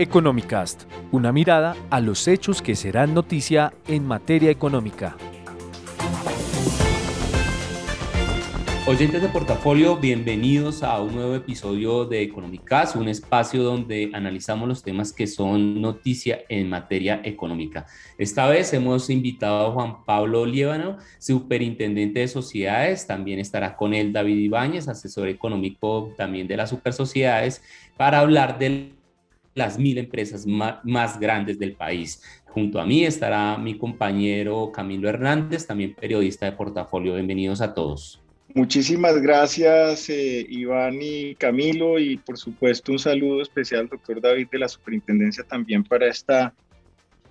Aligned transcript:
Economicast, 0.00 0.84
una 1.10 1.32
mirada 1.32 1.74
a 1.90 1.98
los 1.98 2.28
hechos 2.28 2.62
que 2.62 2.76
serán 2.76 3.14
noticia 3.14 3.72
en 3.88 4.06
materia 4.06 4.48
económica. 4.48 5.16
Oyentes 8.86 9.20
de 9.20 9.28
portafolio, 9.28 9.96
bienvenidos 9.96 10.84
a 10.84 11.02
un 11.02 11.16
nuevo 11.16 11.34
episodio 11.34 12.04
de 12.04 12.22
Economicast, 12.22 12.94
un 12.94 13.08
espacio 13.08 13.64
donde 13.64 14.12
analizamos 14.14 14.68
los 14.68 14.84
temas 14.84 15.12
que 15.12 15.26
son 15.26 15.82
noticia 15.82 16.42
en 16.48 16.68
materia 16.68 17.20
económica. 17.24 17.84
Esta 18.18 18.46
vez 18.46 18.72
hemos 18.72 19.10
invitado 19.10 19.66
a 19.66 19.72
Juan 19.72 20.04
Pablo 20.04 20.46
Liébano, 20.46 20.98
superintendente 21.18 22.20
de 22.20 22.28
sociedades, 22.28 23.04
también 23.04 23.40
estará 23.40 23.76
con 23.76 23.92
él 23.92 24.12
David 24.12 24.38
Ibáñez, 24.38 24.86
asesor 24.86 25.26
económico 25.26 26.14
también 26.16 26.46
de 26.46 26.56
las 26.56 26.70
supersociedades, 26.70 27.64
para 27.96 28.20
hablar 28.20 28.60
del 28.60 28.97
las 29.54 29.78
mil 29.78 29.98
empresas 29.98 30.46
más, 30.46 31.20
grandes 31.20 31.58
del 31.58 31.72
país. 31.72 32.22
Junto 32.46 32.80
a 32.80 32.86
mí 32.86 33.04
estará 33.04 33.58
mi 33.58 33.76
compañero 33.76 34.72
Camilo 34.72 35.08
Hernández, 35.08 35.66
también 35.66 35.94
periodista 35.94 36.46
de 36.46 36.52
portafolio. 36.52 37.14
Bienvenidos 37.14 37.60
a 37.60 37.74
todos. 37.74 38.20
Muchísimas 38.54 39.20
gracias, 39.20 40.08
eh, 40.08 40.46
Iván 40.48 40.98
y 41.00 41.34
Camilo, 41.34 41.98
y 41.98 42.16
por 42.16 42.38
supuesto 42.38 42.92
un 42.92 42.98
saludo 42.98 43.42
especial 43.42 43.82
al 43.82 43.88
doctor 43.88 44.20
David 44.20 44.48
de 44.50 44.58
la 44.58 44.68
Superintendencia 44.68 45.44
también 45.44 45.84
para 45.84 46.08
esta, 46.08 46.54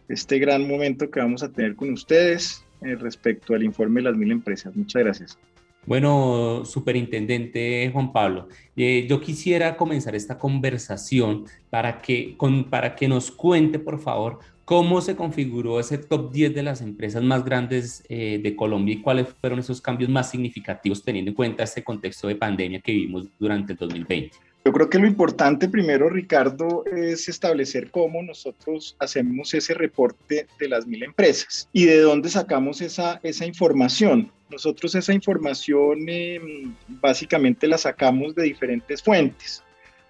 este 0.08 0.38
gran 0.38 0.68
momento 0.68 1.10
que 1.10 1.20
vamos 1.20 1.42
a 1.42 1.52
tener 1.52 1.76
con 1.76 1.92
ustedes 1.92 2.64
eh, 2.82 2.96
respecto 2.96 3.56
al 3.56 3.64
informe 3.64 4.02
de 4.02 4.10
las 4.10 4.18
mil 4.18 4.32
empresas. 4.32 4.76
Muchas 4.76 5.04
gracias. 5.04 5.40
Bueno, 5.88 6.66
superintendente 6.66 7.90
Juan 7.94 8.12
Pablo, 8.12 8.50
eh, 8.76 9.08
yo 9.10 9.22
quisiera 9.22 9.78
comenzar 9.78 10.16
esta 10.16 10.38
conversación 10.38 11.46
para 11.70 12.02
que, 12.02 12.36
con, 12.36 12.66
para 12.66 12.94
que 12.94 13.08
nos 13.08 13.32
cuente, 13.32 13.80
por 13.80 13.98
favor, 13.98 14.40
cómo 14.66 15.00
se 15.00 15.16
configuró 15.16 15.80
ese 15.80 15.98
top 15.98 16.34
10 16.34 16.56
de 16.56 16.64
las 16.64 16.82
empresas 16.82 17.24
más 17.24 17.46
grandes 17.46 18.04
eh, 18.10 18.38
de 18.44 18.54
Colombia 18.54 18.96
y 18.96 19.02
cuáles 19.02 19.30
fueron 19.30 19.60
esos 19.60 19.80
cambios 19.80 20.10
más 20.10 20.30
significativos 20.30 21.06
teniendo 21.06 21.32
en 21.32 21.36
cuenta 21.36 21.64
este 21.64 21.86
contexto 21.86 22.28
de 22.28 22.36
pandemia 22.36 22.82
que 22.82 22.92
vivimos 22.92 23.30
durante 23.40 23.72
el 23.72 23.80
2020. 23.80 24.47
Yo 24.68 24.74
creo 24.74 24.90
que 24.90 25.00
lo 25.00 25.08
importante 25.08 25.70
primero, 25.70 26.10
Ricardo, 26.10 26.84
es 26.94 27.30
establecer 27.30 27.90
cómo 27.90 28.22
nosotros 28.22 28.98
hacemos 29.00 29.54
ese 29.54 29.74
reporte 29.74 30.46
de 30.60 30.68
las 30.68 30.86
mil 30.86 31.04
empresas 31.04 31.70
y 31.72 31.86
de 31.86 32.02
dónde 32.02 32.28
sacamos 32.28 32.82
esa, 32.82 33.22
esa 33.24 33.46
información. 33.46 34.30
Nosotros 34.52 34.94
esa 34.96 35.14
información 35.14 36.10
em, 36.10 36.76
básicamente 37.02 37.66
la 37.66 37.78
sacamos 37.78 38.36
de 38.36 38.44
diferentes 38.44 39.02
fuentes. 39.02 39.64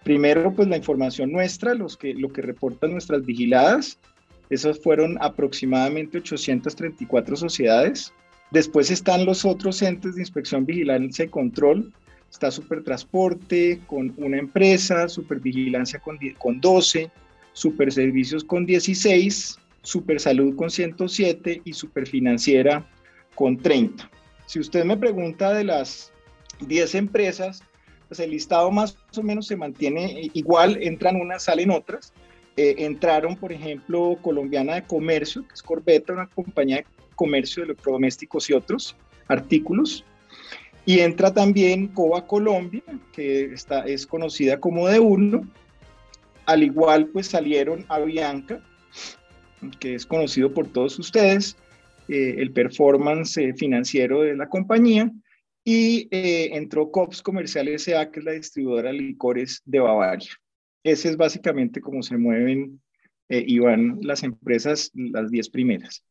Primero, 0.03 0.51
pues 0.51 0.67
la 0.67 0.77
información 0.77 1.31
nuestra, 1.31 1.75
los 1.75 1.95
que, 1.95 2.15
lo 2.15 2.33
que 2.33 2.41
reportan 2.41 2.93
nuestras 2.93 3.23
vigiladas. 3.23 3.99
Esas 4.49 4.79
fueron 4.79 5.19
aproximadamente 5.21 6.17
834 6.17 7.35
sociedades. 7.35 8.11
Después 8.49 8.89
están 8.89 9.23
los 9.23 9.45
otros 9.45 9.83
entes 9.83 10.15
de 10.15 10.21
inspección, 10.21 10.65
vigilancia 10.65 11.25
y 11.25 11.27
control, 11.27 11.93
está 12.29 12.51
Supertransporte 12.51 13.81
con 13.87 14.13
una 14.17 14.37
empresa, 14.37 15.09
Supervigilancia 15.09 15.99
con, 15.99 16.19
con 16.37 16.59
12, 16.59 17.09
Superservicios 17.53 18.43
con 18.43 18.65
16, 18.65 19.57
Supersalud 19.81 20.55
con 20.55 20.69
107 20.69 21.61
y 21.63 21.73
Superfinanciera 21.73 22.85
con 23.35 23.57
30. 23.57 24.09
Si 24.45 24.59
usted 24.59 24.85
me 24.85 24.97
pregunta 24.97 25.53
de 25.53 25.63
las 25.63 26.11
10 26.59 26.95
empresas, 26.95 27.63
pues 28.07 28.19
el 28.19 28.31
listado 28.31 28.71
más 28.71 28.97
o 29.15 29.23
menos 29.23 29.47
se 29.47 29.55
mantiene 29.55 30.29
igual, 30.33 30.77
entran 30.81 31.17
unas, 31.17 31.43
salen 31.43 31.71
otras. 31.71 32.13
Eh, 32.55 32.75
entraron, 32.79 33.35
por 33.35 33.51
ejemplo, 33.51 34.17
Colombiana 34.21 34.75
de 34.75 34.83
Comercio, 34.83 35.47
que 35.47 35.53
es 35.53 35.61
Corbeta, 35.61 36.13
una 36.13 36.27
compañía 36.27 36.77
de 36.77 36.85
comercio 37.15 37.61
de 37.61 37.71
electrodomésticos 37.71 38.49
y 38.49 38.53
otros 38.53 38.95
artículos. 39.27 40.03
Y 40.87 41.01
entra 41.01 41.33
también 41.33 41.89
Coba 41.89 42.25
Colombia, 42.25 42.81
que 43.11 43.43
está, 43.53 43.85
es 43.85 44.07
conocida 44.07 44.61
como 44.61 44.87
de 44.87 45.01
uno. 45.01 45.41
Al 46.45 46.63
igual, 46.63 47.07
pues 47.07 47.27
salieron 47.27 47.83
Avianca, 47.89 48.63
que 49.81 49.95
es 49.95 50.05
conocido 50.05 50.53
por 50.53 50.69
todos 50.69 50.97
ustedes, 50.97 51.57
eh, 52.07 52.35
el 52.37 52.53
performance 52.53 53.35
eh, 53.35 53.53
financiero 53.53 54.21
de 54.21 54.37
la 54.37 54.47
compañía. 54.47 55.11
Y 55.65 56.07
eh, 56.09 56.51
entró 56.53 56.89
COPS 56.89 57.21
Comercial 57.21 57.67
S.A., 57.67 58.09
que 58.09 58.19
es 58.21 58.25
la 58.25 58.31
distribuidora 58.31 58.93
de 58.93 58.99
licores 58.99 59.61
de 59.65 59.81
Bavaria. 59.81 60.31
Ese 60.83 61.09
es 61.09 61.17
básicamente 61.17 61.81
cómo 61.81 62.01
se 62.01 62.15
mueven 62.15 62.81
y 63.27 63.59
van 63.59 63.99
las 64.03 64.23
empresas, 64.23 64.89
las 64.93 65.29
10 65.31 65.49
primeras. 65.49 66.01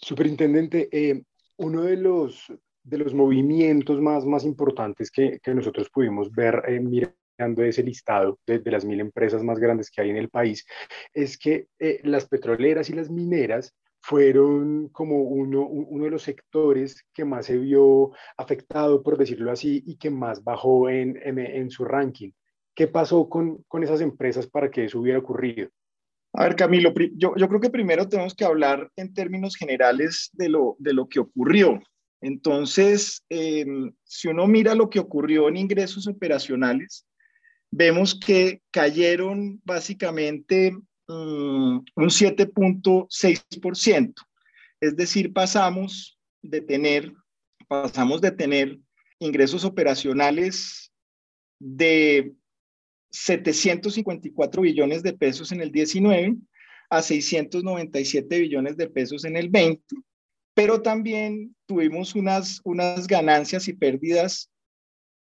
Superintendente, 0.00 1.24
uno 1.56 1.82
de 1.82 1.96
los 1.96 2.52
de 2.82 2.98
los 2.98 3.14
movimientos 3.14 4.00
más, 4.00 4.24
más 4.24 4.44
importantes 4.44 5.10
que, 5.10 5.38
que 5.42 5.54
nosotros 5.54 5.90
pudimos 5.90 6.30
ver 6.30 6.62
eh, 6.66 6.80
mirando 6.80 7.62
ese 7.62 7.82
listado 7.82 8.38
de, 8.46 8.62
las 8.70 8.84
mil 8.84 9.00
empresas 9.00 9.42
más 9.42 9.58
grandes 9.58 9.90
que 9.90 10.02
hay 10.02 10.10
en 10.10 10.16
el 10.16 10.28
país, 10.28 10.66
es 11.12 11.38
que 11.38 11.68
eh, 11.78 12.00
las 12.04 12.26
petroleras 12.26 12.90
y 12.90 12.92
las 12.94 13.10
mineras 13.10 13.74
fueron 14.02 14.88
como 14.88 15.22
uno, 15.22 15.66
uno 15.66 16.04
de 16.04 16.10
los 16.10 16.22
sectores 16.22 17.04
que 17.12 17.24
más 17.24 17.46
se 17.46 17.58
vio 17.58 18.12
afectado, 18.36 19.02
por 19.02 19.18
decirlo 19.18 19.52
así, 19.52 19.82
y 19.86 19.96
que 19.96 20.10
más 20.10 20.42
bajó 20.42 20.88
en, 20.88 21.20
en, 21.22 21.38
en 21.38 21.70
su 21.70 21.84
ranking. 21.84 22.30
¿Qué 22.74 22.88
pasó 22.88 23.28
con, 23.28 23.62
con, 23.68 23.82
esas 23.82 24.00
empresas 24.00 24.46
para 24.46 24.70
que 24.70 24.86
eso 24.86 25.00
hubiera 25.00 25.18
ocurrido? 25.18 25.68
A 26.32 26.44
ver, 26.44 26.56
Camilo, 26.56 26.94
yo, 27.14 27.34
yo, 27.36 27.48
creo 27.48 27.60
que 27.60 27.70
primero 27.70 28.08
tenemos 28.08 28.34
que 28.34 28.44
hablar 28.44 28.90
en 28.96 29.12
términos 29.12 29.56
generales 29.56 30.30
de 30.32 30.48
lo, 30.48 30.76
de 30.78 30.94
lo 30.94 31.08
que 31.08 31.20
ocurrió. 31.20 31.80
Entonces, 32.20 33.24
em, 33.28 33.92
si 34.04 34.28
uno 34.28 34.46
mira 34.46 34.74
lo 34.74 34.90
que 34.90 34.98
ocurrió 34.98 35.48
en 35.48 35.56
ingresos 35.56 36.06
operacionales, 36.06 37.06
vemos 37.70 38.14
que 38.14 38.60
cayeron 38.70 39.60
básicamente 39.64 40.72
mm, 41.08 41.78
un 41.96 42.10
7.6%. 42.10 44.14
Es 44.80 44.96
decir, 44.96 45.32
pasamos 45.32 46.18
de 46.42 46.60
tener, 46.60 47.14
pasamos 47.68 48.20
de 48.20 48.32
tener 48.32 48.78
ingresos 49.18 49.64
operacionales 49.64 50.92
de 51.58 52.34
754 53.10 54.62
billones 54.62 55.02
de 55.02 55.14
pesos 55.14 55.52
en 55.52 55.60
el 55.60 55.72
19 55.72 56.36
a 56.90 57.02
697 57.02 58.40
billones 58.40 58.76
de 58.76 58.88
pesos 58.88 59.24
en 59.24 59.36
el 59.36 59.48
20 59.48 59.82
pero 60.60 60.82
también 60.82 61.56
tuvimos 61.64 62.14
unas, 62.14 62.60
unas 62.64 63.06
ganancias 63.06 63.66
y 63.66 63.72
pérdidas 63.72 64.50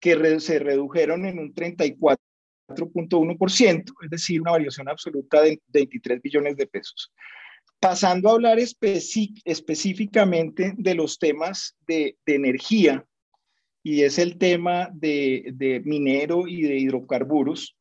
que 0.02 0.38
se 0.42 0.60
redujeron 0.60 1.26
en 1.26 1.40
un 1.40 1.54
34.1%, 1.54 3.94
es 4.04 4.10
decir, 4.10 4.42
una 4.42 4.52
variación 4.52 4.90
absoluta 4.90 5.42
de 5.42 5.62
23 5.68 6.22
billones 6.22 6.58
de 6.58 6.68
pesos. 6.68 7.14
Pasando 7.80 8.28
a 8.28 8.34
hablar 8.34 8.60
específicamente 8.60 10.74
de 10.76 10.94
los 10.94 11.18
temas 11.18 11.78
de, 11.88 12.18
energía, 12.26 13.06
y 13.82 14.02
es 14.02 14.20
el 14.20 14.38
tema 14.38 14.90
de, 14.92 15.54
de 15.54 15.80
minero 15.86 16.50
y 16.50 16.64
de 16.64 16.80
hidrocarburos, 16.80 17.78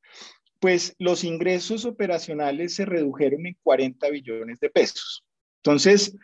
pues 0.61 0.95
los 1.01 1.25
ingresos 1.25 1.85
operacionales 1.85 2.77
se 2.77 2.85
redujeron 2.85 3.47
en 3.47 3.57
40 3.65 4.11
billones 4.11 4.61
de 4.61 4.71
pesos. 4.71 5.25
Entonces, 5.57 6.15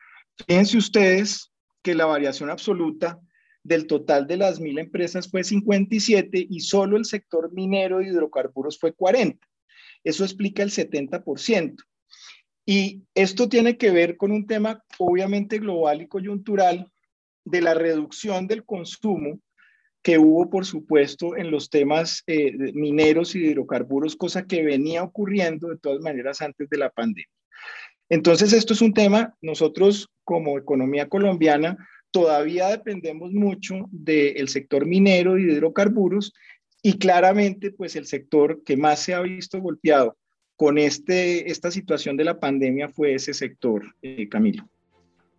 fíjense 0.47 0.77
ustedes 0.77 1.53
que 1.83 1.95
la 1.95 2.07
variación 2.07 2.51
absoluta 2.51 3.21
del 3.63 3.87
total 3.87 4.27
de 4.27 4.37
las 4.37 4.61
mil 4.61 4.79
empresas 4.79 5.29
fue 5.31 5.43
57 5.43 6.47
y 6.49 6.61
solo 6.61 6.97
el 6.97 7.05
sector 7.05 7.53
minero 7.53 8.03
y 8.03 8.09
hidrocarburos 8.09 8.79
fue 8.79 8.93
40. 8.93 9.47
Eso 10.05 10.25
explica 10.25 10.63
el 10.63 10.71
70%. 10.71 11.83
Y 12.67 13.03
esto 13.15 13.49
tiene 13.49 13.77
que 13.77 13.91
ver 13.91 14.17
con 14.17 14.33
un 14.33 14.47
tema 14.47 14.83
obviamente 14.99 15.59
global 15.59 16.03
y 16.03 16.09
coyuntural 16.09 16.91
de 17.45 17.61
la 17.61 17.75
reducción 17.75 18.47
del 18.47 18.65
consumo 18.65 19.41
que 20.03 20.19
hubo, 20.19 20.51
por 20.51 20.67
supuesto, 20.67 21.37
en 21.37 21.51
los 21.51 21.71
temas 21.71 22.23
eh, 22.27 22.53
mineros 22.75 23.35
y 23.35 23.47
hidrocarburos, 23.47 24.17
cosa 24.17 24.47
que 24.47 24.63
venía 24.63 25.03
ocurriendo 25.03 25.69
de 25.69 25.79
todas 25.79 26.01
maneras 26.01 26.43
antes 26.43 26.69
de 26.69 26.77
la 26.77 26.91
pandemia. 26.91 27.27
Entonces, 28.09 28.53
esto 28.53 28.73
es 28.75 28.83
un 28.83 28.93
tema, 28.93 29.35
nosotros 29.41 30.09
como 30.25 30.59
economía 30.59 31.09
colombiana 31.09 31.77
todavía 32.11 32.69
dependemos 32.69 33.33
mucho 33.33 33.89
del 33.91 34.49
sector 34.49 34.87
minero 34.87 35.37
y 35.37 35.45
de 35.45 35.55
hidrocarburos 35.55 36.33
y 36.83 36.99
claramente, 36.99 37.73
pues 37.73 37.97
el 37.97 38.07
sector 38.07 38.63
que 38.65 38.77
más 38.77 39.01
se 39.01 39.15
ha 39.15 39.21
visto 39.21 39.61
golpeado 39.61 40.17
con 40.55 40.79
este, 40.79 41.51
esta 41.51 41.71
situación 41.71 42.17
de 42.17 42.25
la 42.25 42.39
pandemia 42.39 42.89
fue 42.89 43.15
ese 43.15 43.35
sector, 43.35 43.83
eh, 44.03 44.29
Camilo. 44.29 44.69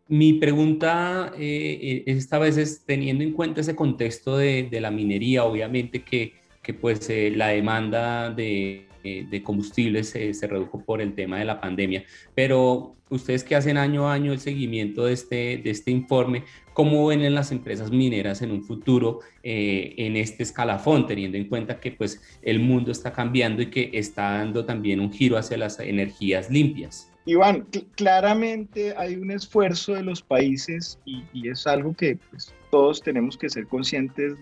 Mi 0.07 0.33
pregunta 0.33 1.33
eh, 1.37 1.79
eh, 1.81 2.03
esta 2.05 2.37
vez 2.37 2.57
es 2.57 2.85
teniendo 2.85 3.23
en 3.23 3.33
cuenta 3.33 3.61
ese 3.61 3.75
contexto 3.75 4.37
de, 4.37 4.69
la 4.71 4.91
minería, 4.91 5.43
obviamente 5.43 6.03
que, 6.03 6.33
que 6.61 6.75
pues 6.75 7.09
eh, 7.09 7.31
la 7.35 7.47
demanda 7.47 8.29
de, 8.29 8.85
de 9.29 9.43
combustibles 9.43 10.09
se 10.09 10.47
redujo 10.47 10.83
por 10.83 11.01
el 11.01 11.13
tema 11.13 11.39
de 11.39 11.45
la 11.45 11.61
pandemia, 11.61 12.03
pero 12.33 12.95
ustedes 13.09 13.43
que 13.43 13.55
hacen 13.55 13.77
año 13.77 14.09
a 14.09 14.13
año 14.13 14.33
el 14.33 14.39
seguimiento 14.39 15.05
de 15.05 15.13
este, 15.13 15.57
de 15.57 15.69
este 15.69 15.91
informe, 15.91 16.43
¿cómo 16.73 17.05
ven 17.07 17.21
en 17.21 17.35
las 17.35 17.51
empresas 17.51 17.91
mineras 17.91 18.41
en 18.41 18.51
un 18.51 18.63
futuro 18.63 19.19
en 19.43 20.17
este 20.17 20.43
escalafón, 20.43 21.07
teniendo 21.07 21.37
en 21.37 21.47
cuenta 21.47 21.79
que 21.79 21.91
pues 21.91 22.21
el 22.41 22.59
mundo 22.59 22.91
está 22.91 23.13
cambiando 23.13 23.61
y 23.61 23.67
que 23.67 23.91
está 23.93 24.37
dando 24.37 24.65
también 24.65 24.99
un 24.99 25.13
giro 25.13 25.37
hacia 25.37 25.57
las 25.57 25.79
energías 25.79 26.49
limpias? 26.49 27.11
Iván, 27.25 27.65
claramente 27.95 28.93
hay 28.95 29.15
un 29.15 29.31
esfuerzo 29.31 29.93
de 29.93 30.03
los 30.03 30.21
países 30.21 30.99
y, 31.05 31.49
es 31.49 31.65
algo 31.65 31.95
que 31.95 32.17
pues, 32.29 32.53
todos 32.69 33.01
tenemos 33.01 33.35
que 33.35 33.49
ser 33.49 33.65
conscientes 33.67 34.35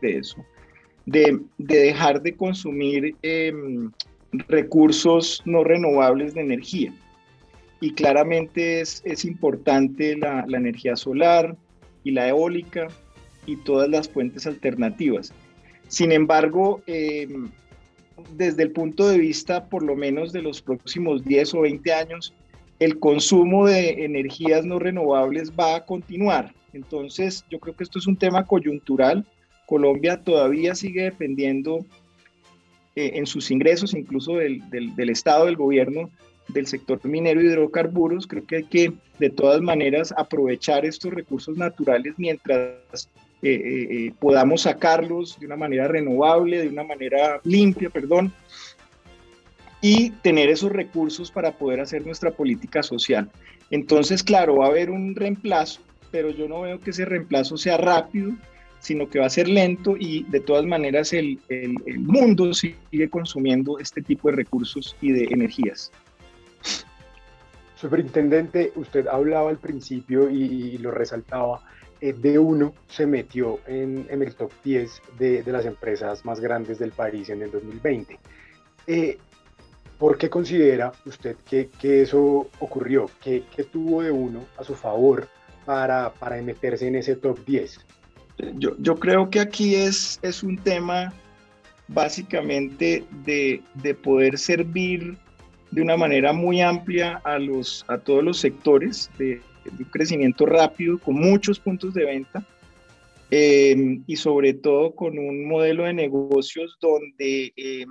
de 0.00 0.18
eso, 0.18 0.44
de, 1.04 1.38
dejar 1.58 2.22
de 2.22 2.34
consumir 2.34 3.14
em, 3.22 3.90
recursos 4.32 5.42
no 5.44 5.64
renovables 5.64 6.34
de 6.34 6.42
energía. 6.42 6.92
Y 7.80 7.92
claramente 7.94 8.80
es, 8.80 9.02
es 9.04 9.24
importante 9.24 10.16
la, 10.16 10.44
energía 10.48 10.96
solar 10.96 11.56
y 12.04 12.10
la 12.10 12.28
eólica 12.28 12.88
y 13.46 13.56
todas 13.56 13.88
las 13.88 14.08
fuentes 14.08 14.46
alternativas. 14.46 15.32
Sin 15.88 16.12
embargo, 16.12 16.82
eh, 16.86 17.28
desde 18.36 18.64
el 18.64 18.72
punto 18.72 19.08
de 19.08 19.18
vista 19.18 19.68
por 19.68 19.82
lo 19.82 19.96
menos 19.96 20.32
de 20.32 20.42
los 20.42 20.60
próximos 20.60 21.24
10 21.24 21.54
o 21.54 21.60
20 21.62 21.92
años, 21.92 22.34
el 22.78 22.98
consumo 22.98 23.66
de 23.66 24.04
energías 24.04 24.64
no 24.64 24.78
renovables 24.78 25.52
va 25.52 25.76
a 25.76 25.84
continuar. 25.84 26.54
Entonces, 26.72 27.44
yo 27.50 27.58
creo 27.58 27.74
que 27.74 27.84
esto 27.84 27.98
es 27.98 28.06
un 28.06 28.16
tema 28.16 28.44
coyuntural. 28.44 29.26
Colombia 29.66 30.22
todavía 30.22 30.74
sigue 30.74 31.04
dependiendo 31.04 31.84
eh, 32.96 33.12
en 33.14 33.26
sus 33.26 33.50
ingresos, 33.50 33.94
incluso 33.94 34.34
del, 34.34 34.62
Estado, 35.10 35.46
del 35.46 35.56
gobierno, 35.56 36.10
del 36.48 36.66
sector 36.66 36.98
minero 37.04 37.40
y 37.40 37.46
hidrocarburos. 37.46 38.26
Creo 38.26 38.44
que 38.46 38.56
hay 38.56 38.64
que, 38.64 38.92
de 39.18 39.30
todas 39.30 39.60
maneras, 39.60 40.12
aprovechar 40.16 40.84
estos 40.84 41.12
recursos 41.12 41.56
naturales 41.56 42.14
mientras 42.16 43.08
eh, 43.42 43.52
eh, 43.52 44.12
podamos 44.18 44.62
sacarlos 44.62 45.38
de 45.38 45.46
una 45.46 45.56
manera 45.56 45.86
renovable, 45.86 46.58
de 46.58 46.68
una 46.68 46.82
manera 46.82 47.40
limpia, 47.44 47.90
perdón, 47.90 48.32
y 49.80 50.10
tener 50.10 50.50
esos 50.50 50.72
recursos 50.72 51.30
para 51.30 51.52
poder 51.52 51.80
hacer 51.80 52.04
nuestra 52.04 52.32
política 52.32 52.82
social. 52.82 53.30
Entonces, 53.70 54.22
claro, 54.22 54.56
va 54.56 54.66
a 54.66 54.70
haber 54.70 54.90
un 54.90 55.14
reemplazo, 55.14 55.80
pero 56.10 56.30
yo 56.30 56.48
no 56.48 56.62
veo 56.62 56.80
que 56.80 56.90
ese 56.90 57.04
reemplazo 57.04 57.56
sea 57.56 57.76
rápido, 57.76 58.32
sino 58.80 59.08
que 59.08 59.20
va 59.20 59.26
a 59.26 59.30
ser 59.30 59.48
lento 59.48 59.96
y 59.98 60.24
de 60.24 60.40
todas 60.40 60.64
maneras 60.64 61.12
el, 61.12 61.38
el, 61.48 62.00
mundo 62.00 62.52
sigue 62.52 63.08
consumiendo 63.08 63.78
este 63.78 64.02
tipo 64.02 64.30
de 64.30 64.36
recursos 64.36 64.96
y 65.00 65.12
de 65.12 65.24
energías. 65.30 65.92
Superintendente, 67.76 68.72
usted 68.74 69.06
hablaba 69.06 69.50
al 69.50 69.58
principio 69.58 70.28
y 70.28 70.76
lo 70.78 70.90
resaltaba 70.90 71.62
eh, 72.00 72.14
D1 72.14 72.72
se 72.88 73.06
metió 73.06 73.60
en, 73.66 74.06
el 74.08 74.34
top 74.34 74.50
10 74.64 75.02
de, 75.18 75.44
las 75.46 75.66
empresas 75.66 76.24
más 76.24 76.40
grandes 76.40 76.78
del 76.78 76.92
país 76.92 77.28
en 77.28 77.42
el 77.42 77.50
2020. 77.50 78.18
Eh, 78.86 79.18
¿Por 79.98 80.16
qué 80.16 80.30
considera 80.30 80.92
usted 81.04 81.36
que, 81.48 81.68
eso 82.02 82.48
ocurrió? 82.58 83.10
¿Qué, 83.22 83.44
tuvo 83.70 84.02
D1 84.02 84.40
a 84.56 84.64
su 84.64 84.74
favor 84.74 85.28
para, 85.66 86.14
meterse 86.42 86.88
en 86.88 86.96
ese 86.96 87.16
top 87.16 87.44
10? 87.44 87.80
Yo, 88.56 88.96
creo 88.96 89.30
que 89.30 89.40
aquí 89.40 89.74
es, 89.74 90.18
es 90.22 90.42
un 90.42 90.56
tema 90.56 91.12
básicamente 91.88 93.04
de, 93.24 93.62
de, 93.74 93.94
poder 93.94 94.38
servir 94.38 95.16
de 95.70 95.82
una 95.82 95.96
manera 95.96 96.32
muy 96.32 96.60
amplia 96.60 97.20
a, 97.24 97.38
los, 97.38 97.84
a 97.88 97.98
todos 97.98 98.22
los 98.22 98.38
sectores 98.38 99.10
de, 99.18 99.40
de 99.64 99.84
un 99.84 99.90
crecimiento 99.90 100.46
rápido, 100.46 100.98
con 100.98 101.16
muchos 101.16 101.58
puntos 101.58 101.94
de 101.94 102.04
venta 102.04 102.44
eh, 103.30 104.00
y 104.06 104.16
sobre 104.16 104.54
todo 104.54 104.94
con 104.94 105.18
un 105.18 105.46
modelo 105.46 105.84
de 105.84 105.94
negocios 105.94 106.76
donde 106.80 107.52
eh, 107.56 107.86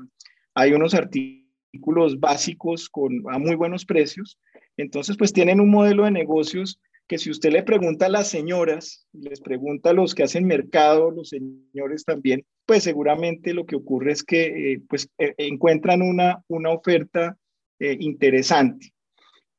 hay 0.54 0.74
unos 0.74 0.94
artículos 0.94 2.20
básicos 2.20 2.90
con, 2.90 3.24
a 3.30 3.40
muy 3.40 3.56
buenos 3.56 3.86
precios. 3.86 4.38
Entonces, 4.76 5.16
pues 5.18 5.32
tienen 5.32 5.62
un 5.62 5.70
modelo 5.70 6.04
de 6.04 6.12
negocios 6.12 6.80
que 7.10 7.18
si 7.18 7.30
usted 7.30 7.52
le 7.52 7.64
pregunta 7.64 8.06
a 8.06 8.10
las 8.10 8.30
señoras, 8.30 9.06
les 9.12 9.42
pregunta 9.42 9.90
a 9.90 9.94
los 9.94 10.16
que 10.16 10.24
hacen 10.24 10.46
mercado, 10.46 11.12
los 11.12 11.30
señores 11.30 12.06
también, 12.06 12.46
pues 12.66 12.84
seguramente 12.84 13.54
lo 13.54 13.66
que 13.66 13.76
ocurre 13.76 14.14
es 14.14 14.24
que 14.24 14.74
eh, 14.74 14.82
pues 14.88 15.10
encuentran 15.18 16.02
una, 16.02 16.42
una 16.48 16.70
oferta 16.70 17.36
interesante. 17.82 18.94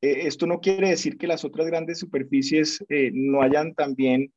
Eh, 0.03 0.27
esto 0.27 0.47
no 0.47 0.61
quiere 0.61 0.91
decir 0.91 1.17
que 1.19 1.27
las 1.27 1.45
otras 1.45 1.67
grandes 1.67 1.99
superficies 1.99 2.85
eh, 2.89 3.11
no 3.13 3.43
hayan 3.43 3.75
también 3.75 4.33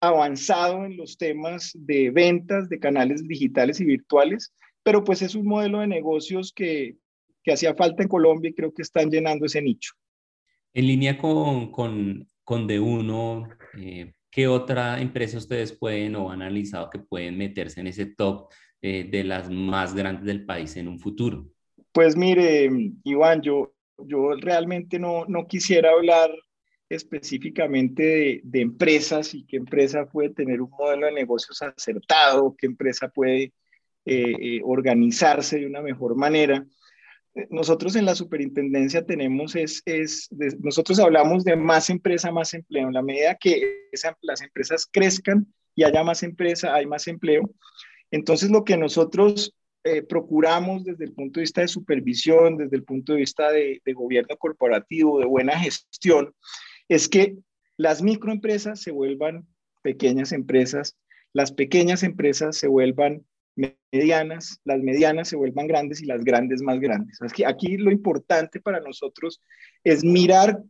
avanzado 0.00 0.84
en 0.84 0.96
los 0.96 1.16
temas 1.16 1.72
de 1.74 2.10
ventas 2.10 2.68
de 2.68 2.78
canales 2.78 3.26
digitales 3.26 3.80
y 3.80 3.84
virtuales, 3.84 4.52
pero 4.82 5.02
pues 5.04 5.22
es 5.22 5.34
un 5.34 5.46
modelo 5.46 5.80
de 5.80 5.86
negocios 5.86 6.52
que, 6.52 6.96
que 7.42 7.52
hacía 7.52 7.74
falta 7.74 8.02
en 8.02 8.08
Colombia 8.08 8.50
y 8.50 8.54
creo 8.54 8.72
que 8.72 8.82
están 8.82 9.10
llenando 9.10 9.46
ese 9.46 9.62
nicho. 9.62 9.92
En 10.74 10.88
línea 10.88 11.16
con, 11.16 12.28
con 12.44 12.68
D1, 12.68 13.48
eh, 13.78 14.12
¿qué 14.30 14.46
otra 14.46 15.00
empresa 15.00 15.38
ustedes 15.38 15.72
pueden 15.72 16.16
o 16.16 16.30
han 16.30 16.42
analizado 16.42 16.90
que 16.90 16.98
pueden 16.98 17.36
meterse 17.36 17.80
en 17.80 17.88
ese 17.88 18.06
top 18.06 18.52
de 18.82 19.24
las 19.24 19.48
más 19.48 19.94
grandes 19.94 20.26
del 20.26 20.44
país 20.44 20.76
en 20.76 20.88
un 20.88 20.98
futuro? 21.00 21.46
Pues 21.90 22.16
mire, 22.16 22.68
Iván, 23.04 23.40
yo, 23.40 23.72
yo 23.96 24.34
realmente 24.34 24.98
no, 24.98 25.24
no 25.26 25.46
quisiera 25.46 25.92
hablar 25.92 26.30
específicamente 26.88 28.40
de, 28.42 28.60
empresas 28.60 29.34
y 29.34 29.44
qué 29.46 29.56
empresa 29.56 30.06
puede 30.06 30.30
tener 30.30 30.60
un 30.60 30.70
modelo 30.70 31.06
de 31.06 31.12
negocios 31.12 31.60
acertado, 31.62 32.54
qué 32.58 32.66
empresa 32.66 33.08
puede 33.08 33.52
eh, 34.04 34.34
eh, 34.40 34.60
organizarse 34.64 35.58
de 35.58 35.66
una 35.66 35.80
mejor 35.80 36.16
manera. 36.16 36.64
Nosotros 37.50 37.96
en 37.96 38.04
la 38.04 38.14
superintendencia 38.14 39.04
tenemos, 39.04 39.56
es, 39.56 39.82
es 39.86 40.28
nosotros 40.60 41.00
hablamos 41.00 41.44
de 41.44 41.56
más 41.56 41.90
empresa, 41.90 42.30
más 42.30 42.54
empleo. 42.54 42.86
En 42.86 42.94
la 42.94 43.02
medida 43.02 43.36
que 43.36 43.88
las 44.22 44.40
empresas 44.40 44.88
crezcan 44.90 45.46
y 45.74 45.82
haya 45.82 46.04
más 46.04 46.22
empresa, 46.22 46.74
hay 46.74 46.86
más 46.86 47.08
empleo. 47.08 47.50
Entonces 48.10 48.50
lo 48.50 48.64
que 48.64 48.76
nosotros 48.76 49.54
eh, 49.86 50.02
procuramos 50.02 50.84
desde 50.84 51.04
el 51.04 51.12
punto 51.12 51.40
de 51.40 51.42
vista 51.42 51.60
de 51.60 51.68
supervisión, 51.68 52.56
desde 52.56 52.76
el 52.76 52.84
punto 52.84 53.12
de 53.12 53.18
vista 53.18 53.50
de, 53.50 53.82
gobierno 53.94 54.34
corporativo, 54.38 55.18
de 55.18 55.26
buena 55.26 55.58
gestión, 55.58 56.34
es 56.88 57.06
que 57.06 57.36
las 57.76 58.00
microempresas 58.00 58.80
se 58.80 58.92
vuelvan 58.92 59.46
pequeñas 59.82 60.32
empresas, 60.32 60.96
las 61.34 61.52
pequeñas 61.52 62.02
empresas 62.02 62.56
se 62.56 62.66
vuelvan 62.66 63.26
medianas, 63.56 64.60
las 64.64 64.80
medianas 64.80 65.28
se 65.28 65.36
vuelvan 65.36 65.66
grandes 65.66 66.02
y 66.02 66.06
las 66.06 66.24
grandes 66.24 66.62
más 66.62 66.80
grandes. 66.80 67.20
Aquí, 67.22 67.44
aquí 67.44 67.76
lo 67.76 67.90
importante 67.90 68.60
para 68.60 68.80
nosotros 68.80 69.40
es 69.84 70.04
mirar 70.04 70.60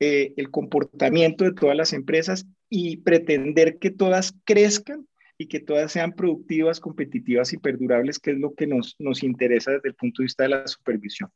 eh, 0.00 0.34
el 0.36 0.50
comportamiento 0.50 1.44
de 1.44 1.52
todas 1.52 1.76
las 1.76 1.92
empresas 1.92 2.46
y 2.68 2.98
pretender 2.98 3.78
que 3.78 3.90
todas 3.90 4.34
crezcan 4.44 5.06
y 5.38 5.46
que 5.46 5.60
todas 5.60 5.90
sean 5.92 6.12
productivas, 6.12 6.80
competitivas 6.80 7.52
y 7.52 7.58
perdurables, 7.58 8.18
que 8.18 8.32
es 8.32 8.38
lo 8.38 8.54
que 8.54 8.66
nos, 8.66 8.96
nos 8.98 9.22
interesa 9.22 9.72
desde 9.72 9.88
el 9.88 9.94
punto 9.94 10.22
de 10.22 10.24
vista 10.24 10.44
de 10.44 10.50
la 10.50 10.66
supervisión. 10.66 11.30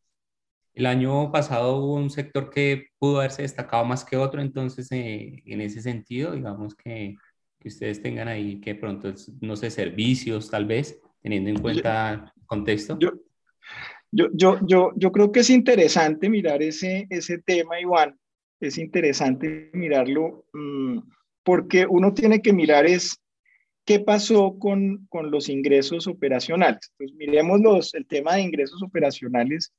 El 0.75 0.87
año 0.87 1.33
pasado 1.33 1.79
hubo 1.79 1.95
un 1.95 2.11
sector 2.11 2.51
que 2.51 2.89
pudo 2.99 3.19
haberse 3.19 3.43
destacado 3.43 3.85
más 3.85 4.05
que 4.05 4.17
otro, 4.17 4.43
entonces 4.43 4.93
eh, 4.93 5.43
en 5.47 5.61
ese 5.61 5.81
sentido, 5.81 6.33
digamos 6.33 6.75
que, 6.75 7.17
que, 7.59 7.69
ustedes 7.69 8.03
tengan 8.03 8.29
ahí 8.29 8.61
que 8.61 8.75
pronto, 8.75 9.13
no 9.41 9.57
sé, 9.57 9.71
servicios 9.71 10.51
tal 10.51 10.67
vez, 10.67 11.01
teniendo 11.23 11.51
en 11.51 11.61
cuenta 11.61 12.33
el 12.37 12.47
contexto. 12.47 12.99
Yo, 12.99 13.13
yo, 14.11 14.29
yo, 14.33 14.59
yo, 14.67 14.93
yo 14.97 15.13
creo 15.13 15.33
que 15.33 15.41
es 15.41 15.51
interesante 15.51 16.29
mirar 16.29 16.63
ese, 16.63 17.07
ese 17.11 17.39
tema, 17.39 17.81
Iván, 17.81 18.19
es 18.61 18.79
interesante 18.79 19.71
mirarlo 19.75 20.47
mmm, 20.53 20.99
porque 21.43 21.87
uno 21.89 22.13
tiene 22.15 22.43
que 22.43 22.53
mirar 22.53 22.87
es 22.87 23.21
qué 23.85 24.01
pasó 24.01 24.59
con, 24.59 25.07
con 25.09 25.31
los 25.31 25.49
ingresos 25.49 26.07
operacionales. 26.09 26.93
Pues 26.99 27.13
miremos 27.15 27.61
los, 27.61 27.95
el 27.95 28.07
tema 28.07 28.35
de 28.35 28.43
ingresos 28.43 28.83
operacionales 28.83 29.73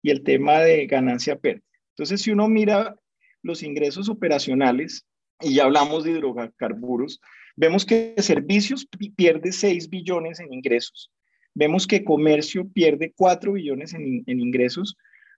y 0.00 0.10
el 0.10 0.22
tema 0.22 0.60
de 0.60 0.86
ganancia 0.86 1.36
pérdida. 1.36 1.64
Entonces, 1.90 2.22
si 2.22 2.30
uno 2.30 2.48
mira 2.48 2.94
los 3.42 3.64
ingresos 3.64 4.08
operacionales, 4.08 5.04
y 5.40 5.54
ya 5.54 5.64
hablamos 5.64 6.04
de 6.04 6.12
hidrocarburos, 6.12 7.20
vemos 7.56 7.84
que 7.84 8.14
servicios 8.18 8.86
pierde 9.16 9.52
6 9.52 9.88
billones 9.88 10.40
en 10.40 10.52
ingresos, 10.52 11.10
vemos 11.54 11.86
que 11.86 12.04
comercio 12.04 12.68
pierde 12.68 13.12
4 13.16 13.52
billones 13.52 13.94
en, 13.94 14.24
ingresos, 14.26 14.96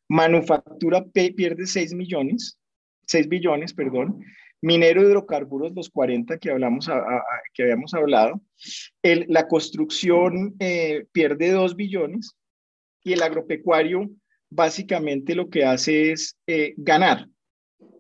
manufactura 0.09 1.05
pierde 1.05 1.67
6 1.67 1.95
millones, 1.95 2.59
6 3.07 3.29
billones, 3.29 3.75
perdón, 3.75 4.21
minero 4.63 5.03
hidrocarburos 5.03 5.73
los 5.75 5.89
40 5.89 6.39
que, 6.39 6.51
hablamos 6.51 6.91
que 7.55 7.63
habíamos 7.63 7.95
hablado, 7.95 8.41
la 9.03 9.49
construcción 9.49 10.55
eh, 10.59 11.07
pierde 11.13 11.51
2 11.51 11.77
billones. 11.77 12.37
Y 13.03 13.15
el 13.15 13.23
agropecuario 13.23 14.11
básicamente 14.51 15.35
lo 15.35 15.49
que 15.49 15.65
hace 15.65 16.13
es 16.13 16.37
eh, 16.47 16.75
ganar 16.77 17.27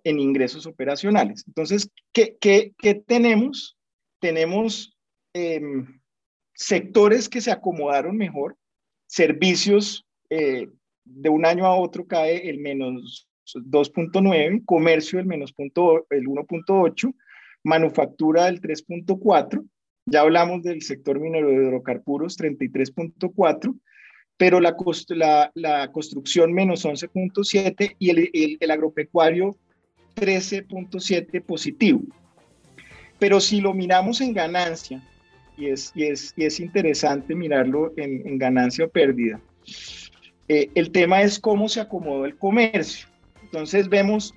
en 0.04 0.18
ingresos 0.18 0.66
operacionales. 0.66 1.44
Entonces, 1.46 1.90
¿qué, 2.12 2.36
qué, 2.40 2.72
qué 2.78 2.94
tenemos? 2.94 3.76
Tenemos 4.20 4.96
eh, 5.34 5.60
sectores 6.54 7.28
que 7.28 7.40
se 7.40 7.50
acomodaron 7.50 8.16
mejor, 8.16 8.56
servicios 9.06 10.06
eh, 10.28 10.68
de 11.04 11.28
un 11.28 11.46
año 11.46 11.66
a 11.66 11.74
otro 11.74 12.06
cae 12.06 12.48
el 12.48 12.58
menos 12.58 13.28
2.9, 13.54 14.64
comercio 14.64 15.18
el 15.18 15.26
menos 15.26 15.52
punto, 15.52 16.06
el 16.10 16.26
1.8, 16.26 17.14
manufactura 17.64 18.48
el 18.48 18.60
3.4, 18.60 19.66
ya 20.06 20.20
hablamos 20.20 20.62
del 20.62 20.82
sector 20.82 21.18
minero 21.18 21.48
de 21.48 21.54
hidrocarburos 21.54 22.38
33.4, 22.38 23.78
pero 24.36 24.60
la, 24.60 24.76
la, 25.08 25.50
la, 25.54 25.92
construcción 25.92 26.52
menos 26.52 26.84
11.7 26.84 27.96
y 27.98 28.10
el, 28.10 28.58
el 28.60 28.70
agropecuario 28.70 29.56
13.7 30.16 31.42
positivo. 31.42 32.00
Pero 33.18 33.40
si 33.40 33.60
lo 33.60 33.74
miramos 33.74 34.20
en 34.20 34.32
ganancia, 34.32 35.02
y 35.56 35.66
es, 35.66 35.92
y 35.94 36.04
es, 36.04 36.32
y 36.36 36.44
es 36.44 36.58
interesante 36.58 37.34
mirarlo 37.34 37.92
en, 37.96 38.26
en 38.26 38.38
ganancia 38.38 38.86
o 38.86 38.88
pérdida, 38.88 39.40
eh, 40.48 40.70
el 40.74 40.90
tema 40.90 41.22
es 41.22 41.38
cómo 41.38 41.68
se 41.68 41.80
acomodó 41.80 42.24
el 42.24 42.36
comercio. 42.36 43.08
Entonces 43.44 43.88
vemos 43.88 44.34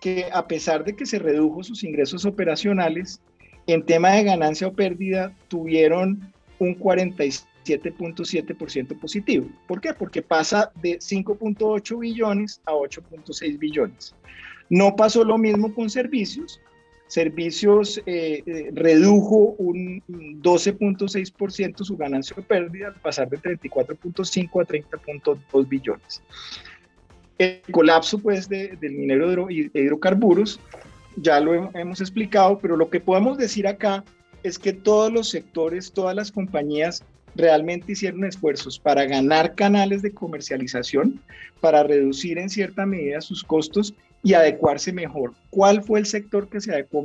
que 0.00 0.26
a 0.32 0.46
pesar 0.46 0.84
de 0.84 0.94
que 0.94 1.06
se 1.06 1.18
redujo 1.18 1.64
sus 1.64 1.82
ingresos 1.82 2.24
operacionales, 2.24 3.20
en 3.66 3.84
tema 3.84 4.12
de 4.12 4.22
ganancia 4.24 4.68
o 4.68 4.72
pérdida 4.72 5.34
tuvieron 5.48 6.32
un 6.58 6.78
47.7% 6.78 8.98
positivo. 8.98 9.48
¿Por 9.66 9.80
qué? 9.80 9.94
Porque 9.94 10.20
pasa 10.22 10.70
de 10.80 10.98
5.8 10.98 11.98
billones 11.98 12.62
a 12.64 12.72
8.6 12.72 13.58
billones. 13.58 14.14
No 14.70 14.96
pasó 14.96 15.24
lo 15.24 15.38
mismo 15.38 15.74
con 15.74 15.90
servicios. 15.90 16.60
Servicios 17.06 18.02
eh, 18.04 18.42
eh, 18.44 18.70
redujo 18.74 19.54
un 19.58 20.02
12.6% 20.06 21.84
su 21.84 21.96
ganancia 21.96 22.36
o 22.38 22.42
pérdida 22.42 22.88
al 22.88 22.94
pasar 22.94 23.30
de 23.30 23.38
34.5 23.38 24.62
a 24.62 24.66
30.2 24.66 25.68
billones 25.68 26.22
el 27.38 27.62
colapso 27.70 28.18
pues 28.18 28.48
de, 28.48 28.76
del 28.80 28.92
minero 28.92 29.30
de 29.46 29.70
hidrocarburos, 29.72 30.60
ya 31.16 31.40
lo 31.40 31.70
hemos 31.74 32.00
explicado, 32.00 32.58
pero 32.58 32.76
lo 32.76 32.90
que 32.90 33.00
podemos 33.00 33.38
decir 33.38 33.66
acá 33.66 34.04
es 34.42 34.58
que 34.58 34.72
todos 34.72 35.12
los 35.12 35.28
sectores, 35.28 35.92
todas 35.92 36.14
las 36.14 36.30
compañías 36.30 37.04
realmente 37.34 37.92
hicieron 37.92 38.24
esfuerzos 38.24 38.78
para 38.78 39.04
ganar 39.04 39.54
canales 39.54 40.02
de 40.02 40.12
comercialización, 40.12 41.20
para 41.60 41.82
reducir 41.82 42.38
en 42.38 42.50
cierta 42.50 42.86
medida 42.86 43.20
sus 43.20 43.44
costos 43.44 43.94
y 44.22 44.34
adecuarse 44.34 44.92
mejor. 44.92 45.32
¿Cuál 45.50 45.82
fue 45.82 46.00
el 46.00 46.06
sector 46.06 46.48
que 46.48 46.60
se 46.60 46.72
adecuó 46.72 47.04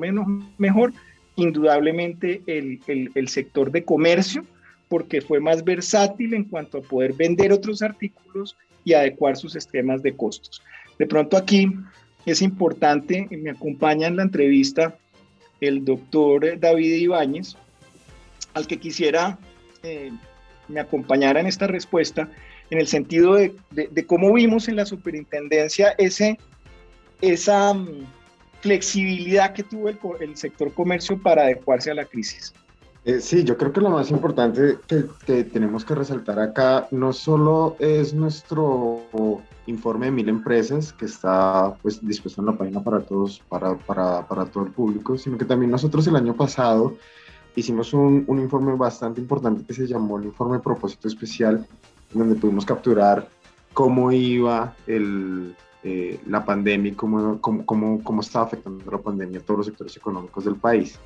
mejor? 0.58 0.94
Indudablemente 1.36 2.42
el, 2.48 2.80
el, 2.88 3.28
sector 3.28 3.72
de 3.72 3.84
comercio, 3.84 4.46
porque 4.88 5.22
fue 5.22 5.40
más 5.40 5.64
versátil 5.64 6.34
en 6.34 6.44
cuanto 6.44 6.80
a 6.80 6.82
poder 6.82 7.14
vender 7.14 7.52
otros 7.52 7.82
artículos 7.82 8.56
y 8.84 8.94
adecuar 8.94 9.38
sus 9.38 9.56
esquemas 9.56 10.04
de 10.04 10.16
costos. 10.16 10.62
De 11.00 11.08
pronto 11.08 11.38
aquí 11.38 11.72
es 12.26 12.42
importante, 12.42 13.28
me 13.32 13.52
acompaña 13.52 14.08
en 14.08 14.18
la 14.18 14.24
entrevista 14.24 14.98
el 15.62 15.86
doctor 15.86 16.60
David 16.60 16.94
Ibáñez, 16.94 17.56
al 18.54 18.68
que 18.68 18.78
quisiera 18.78 19.40
eh, 19.82 20.12
me 20.68 20.80
acompañara 20.80 21.40
en 21.40 21.48
esta 21.48 21.68
respuesta, 21.68 22.30
en 22.70 22.80
el 22.80 22.88
sentido 22.88 23.36
de, 23.36 23.54
de 23.72 24.06
cómo 24.06 24.34
vimos 24.34 24.68
en 24.68 24.76
la 24.76 24.86
superintendencia 24.86 25.94
ese, 25.98 26.38
esa 27.24 27.72
um, 27.72 27.88
flexibilidad 28.60 29.54
que 29.54 29.64
tuvo 29.64 29.90
el, 30.20 30.36
sector 30.36 30.74
comercio 30.74 31.18
para 31.18 31.44
adecuarse 31.44 31.90
a 31.90 31.94
la 31.94 32.06
crisis. 32.06 32.54
Eh, 33.06 33.20
sí, 33.20 33.44
yo 33.44 33.58
creo 33.58 33.72
que 33.72 33.82
lo 33.82 33.90
más 33.90 34.12
importante 34.12 34.78
que, 34.88 35.06
que, 35.26 35.44
tenemos 35.46 35.84
que 35.86 35.96
resaltar 35.96 36.40
acá 36.40 36.88
no 36.92 37.12
solo 37.14 37.76
es 37.80 38.14
nuestro 38.14 39.02
informe 39.68 40.08
de 40.08 40.12
mil 40.12 40.30
empresas 40.30 40.92
que 40.94 41.06
está 41.06 41.74
pues, 41.82 42.06
dispuesto 42.06 42.42
en 42.42 42.48
la 42.48 42.58
página 42.58 42.82
para 42.82 43.02
todos, 43.02 43.42
para, 43.50 43.78
para, 43.78 44.28
para 44.28 44.46
todo 44.46 44.66
el 44.66 44.72
público, 44.72 45.18
sino 45.18 45.38
que 45.38 45.46
también 45.46 45.72
nosotros 45.72 46.06
el 46.08 46.16
año 46.16 46.36
pasado 46.36 46.96
hicimos 47.56 47.94
un, 47.94 48.26
un 48.28 48.40
informe 48.40 48.76
bastante 48.76 49.22
importante 49.22 49.66
que 49.66 49.74
se 49.74 49.88
llamó 49.88 50.18
el 50.18 50.26
informe 50.26 50.60
propósito 50.60 51.08
especial, 51.08 51.66
donde 52.14 52.36
pudimos 52.36 52.66
capturar 52.66 53.30
cómo 53.74 54.12
iba 54.12 54.76
el, 54.88 55.56
eh, 55.84 56.20
la 56.28 56.46
pandemia 56.46 56.92
y 56.92 56.96
cómo, 56.96 57.40
cómo, 57.42 57.66
cómo, 57.66 58.04
cómo 58.04 58.22
estaba 58.22 58.46
afectando 58.46 58.90
la 58.90 58.98
pandemia 58.98 59.40
a 59.40 59.44
todos 59.44 59.60
los 59.60 59.66
sectores 59.68 59.96
económicos 59.98 60.46
del 60.46 60.56
país. 60.56 61.00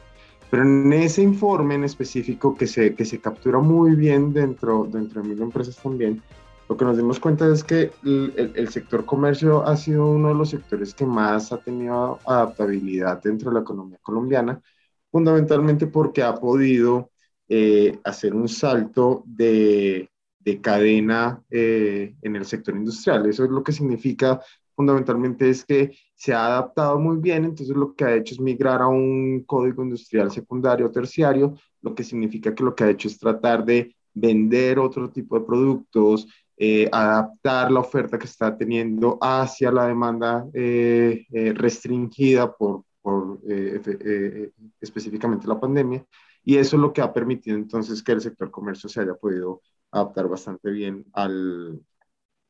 Pero 0.50 0.64
en 0.64 0.94
ese 0.94 1.22
informe 1.22 1.76
en 1.76 1.84
específico 1.84 2.56
que 2.56 2.68
se, 2.68 2.96
que 2.96 3.04
se 3.04 3.20
captura 3.20 3.60
muy 3.60 3.96
bien 3.96 4.32
dentro, 4.32 4.88
dentro 4.90 5.22
de 5.22 5.30
mil 5.30 5.42
empresas 5.42 5.76
también, 5.78 6.22
lo 6.70 6.78
que 6.78 6.86
nos 6.86 6.98
dimos 6.98 7.20
cuenta 7.20 7.48
es 7.52 7.64
que 7.64 7.92
el, 8.04 8.52
el, 8.56 8.70
sector 8.70 9.06
comercio 9.06 9.66
ha 9.66 9.78
sido 9.78 10.06
uno 10.06 10.30
de 10.30 10.36
los 10.36 10.50
sectores 10.50 10.94
que 10.94 11.06
más 11.06 11.52
ha 11.52 11.58
tenido 11.58 12.20
adaptabilidad 12.26 13.22
dentro 13.22 13.50
de 13.50 13.56
la 13.56 13.62
economía 13.62 14.00
colombiana, 14.02 14.62
fundamentalmente 15.12 15.88
porque 15.88 16.24
ha 16.24 16.36
podido 16.36 17.10
eh, 17.50 17.98
hacer 18.04 18.36
un 18.36 18.50
salto 18.50 19.24
de, 19.26 20.10
de 20.40 20.62
cadena 20.62 21.42
eh, 21.50 22.16
en 22.22 22.36
el 22.36 22.46
sector 22.46 22.76
industrial. 22.76 23.26
Eso 23.26 23.46
es 23.46 23.50
lo 23.50 23.64
que 23.64 23.72
significa 23.72 24.42
fundamentalmente 24.78 25.50
es 25.50 25.66
que 25.66 25.98
se 26.14 26.34
ha 26.34 26.46
adaptado 26.46 27.00
muy 27.00 27.18
bien, 27.18 27.46
entonces 27.46 27.76
lo 27.76 27.96
que 27.96 28.06
ha 28.06 28.16
hecho 28.16 28.36
es 28.36 28.40
migrar 28.40 28.80
a 28.84 28.88
un 28.88 29.44
código 29.44 29.84
industrial 29.84 30.30
secundario 30.32 30.86
o 30.86 30.92
terciario, 30.92 31.56
lo 31.82 31.96
que 31.96 32.04
significa 32.04 32.54
que 32.54 32.64
lo 32.64 32.76
que 32.76 32.84
ha 32.84 32.90
hecho 32.92 33.08
es 33.08 33.18
tratar 33.18 33.66
de 33.66 33.96
vender 34.14 34.78
otro 34.78 35.10
tipo 35.10 35.40
de 35.40 35.46
productos, 35.46 36.28
eh, 36.56 36.88
adaptar 36.92 37.72
la 37.72 37.80
oferta 37.80 38.20
que 38.20 38.26
está 38.26 38.56
teniendo 38.56 39.18
hacia 39.20 39.72
la 39.72 39.88
demanda 39.88 40.46
eh, 40.54 41.26
eh, 41.32 41.54
restringida 41.54 42.56
por, 42.56 42.84
por 43.02 43.40
eh, 43.50 44.52
específicamente 44.80 45.48
la 45.48 45.60
pandemia, 45.60 46.06
y 46.44 46.58
eso 46.58 46.76
es 46.76 46.82
lo 46.82 46.94
que 46.94 47.02
ha 47.02 47.12
permitido 47.12 47.58
entonces 47.58 48.04
que 48.04 48.12
el 48.12 48.22
sector 48.22 48.52
comercio 48.52 48.88
se 48.90 49.02
haya 49.02 49.16
podido 49.16 49.62
adaptar 49.90 50.28
bastante 50.28 50.70
bien 50.70 51.04
al, 51.14 51.82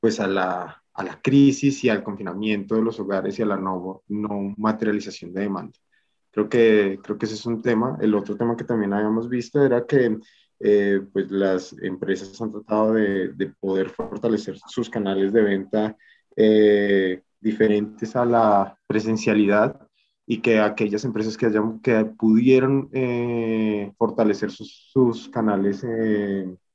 pues 0.02 0.20
a 0.20 0.28
la, 0.28 0.84
a 0.98 1.04
la 1.04 1.22
crisis 1.22 1.84
y 1.84 1.90
al 1.90 2.04
confinamiento 2.04 2.76
de 2.76 2.82
los 2.82 3.00
hogares 3.00 3.38
y 3.38 3.44
a 3.44 3.46
la 3.46 3.56
no, 3.56 4.02
no 4.08 4.54
materialización 4.58 5.32
de 5.32 5.42
demanda. 5.42 5.78
Creo 6.32 6.50
que, 6.50 7.00
creo 7.04 7.18
que 7.18 7.28
ese 7.28 7.36
es 7.36 7.46
un 7.46 7.62
tema. 7.62 7.98
El 8.02 8.16
otro 8.16 8.36
tema 8.36 8.58
que 8.58 8.64
también 8.64 8.94
habíamos 8.94 9.30
visto 9.30 9.64
era 9.64 9.86
que 9.86 10.18
eh, 10.60 11.02
pues 11.14 11.30
las 11.30 11.74
empresas 11.84 12.42
han 12.42 12.52
tratado 12.52 12.94
de, 12.94 13.30
de, 13.30 13.54
poder 13.60 13.90
fortalecer 13.90 14.58
sus 14.68 14.90
canales 14.90 15.32
de 15.32 15.42
venta 15.44 15.96
eh, 16.36 17.22
diferentes 17.40 18.16
a 18.16 18.26
la 18.26 18.78
presencialidad. 18.88 19.80
y 20.30 20.42
que 20.42 20.60
aquellas 20.60 21.06
empresas 21.06 21.38
que, 21.38 21.46
hayan, 21.46 21.80
que 21.80 22.04
pudieron 22.06 22.90
eh, 22.92 23.94
fortalecer 23.98 24.52
sus, 24.52 25.30
canales 25.30 25.86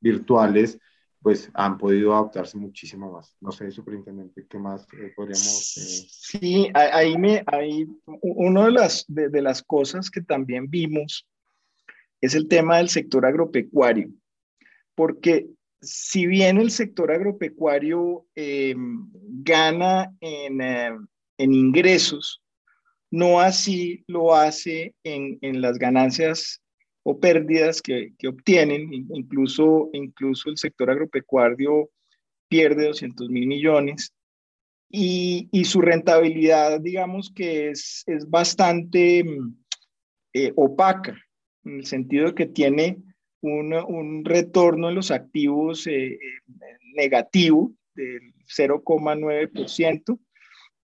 virtuales, 0.00 0.79
pues 1.23 1.50
han 1.55 1.79
podido 1.79 2.12
adaptarse 2.12 2.59
muchísimo 2.59 3.12
más. 3.12 3.37
No 3.41 3.52
sé, 3.52 3.71
superintendente, 3.71 4.47
¿qué 4.49 4.59
más 4.59 4.87
eh, 4.95 5.12
podríamos...? 5.14 5.75
Sí, 6.11 6.69
ahí 6.75 7.17
me, 7.17 7.43
ahí, 7.47 7.87
una 8.23 8.64
de 8.67 8.73
las, 8.73 9.05
de, 9.09 9.29
de 9.29 9.43
las 9.43 9.62
cosas 9.62 10.11
que 10.11 10.21
también 10.21 10.69
vimos 10.69 11.26
es 12.21 12.35
el 12.35 12.49
tema 12.49 12.79
del 12.79 12.88
sector 12.88 13.26
agropecuario, 13.26 14.11
porque 14.95 15.49
si 15.83 16.26
bien 16.26 16.59
el 16.59 16.71
sector 16.71 17.11
agropecuario 17.11 18.25
gana 18.35 20.14
en, 20.21 20.61
en 20.61 21.52
ingresos, 21.52 22.41
no 23.11 23.41
así 23.41 24.05
lo 24.07 24.35
hace 24.35 24.95
en, 25.05 25.61
las 25.61 25.79
ganancias 25.79 26.62
o 27.05 27.19
pérdidas 27.19 27.83
que, 27.83 28.13
obtienen, 28.27 28.93
incluso, 28.93 29.91
incluso 29.93 30.51
el 30.51 30.59
sector 30.59 30.91
agropecuario 30.91 31.91
pierde 32.49 32.87
200 32.87 33.29
mil 33.29 33.47
millones. 33.47 34.13
Y, 34.91 35.49
su 35.65 35.81
rentabilidad, 35.81 36.81
digamos 36.81 37.33
que 37.35 37.71
es, 37.71 38.05
es 38.07 38.29
bastante 38.29 39.25
eh, 40.35 40.53
opaca, 40.55 41.17
en 41.65 41.77
el 41.77 41.87
sentido 41.87 42.27
de 42.27 42.35
que 42.35 42.47
tiene 42.47 42.99
un, 43.43 44.25
retorno 44.25 44.89
en 44.89 44.95
los 44.95 45.11
activos 45.11 45.87
eh, 45.87 46.13
eh, 46.13 46.19
negativo 46.95 47.73
del 47.95 48.35
0,9%, 48.47 50.19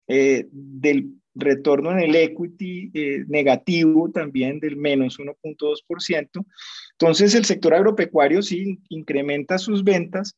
del 0.07 1.15
retorno 1.35 1.91
en 1.93 1.99
el 1.99 2.15
equity 2.15 2.91
eh, 2.95 3.25
negativo 3.29 4.11
también 4.11 4.61
del 4.61 4.77
menos 4.77 5.19
1.2%. 5.19 6.47
Entonces 6.93 7.35
el 7.35 7.45
sector 7.45 7.75
agropecuario 7.75 8.43
sí 8.43 8.79
incrementa 8.89 9.59
sus 9.59 9.83
ventas, 9.83 10.37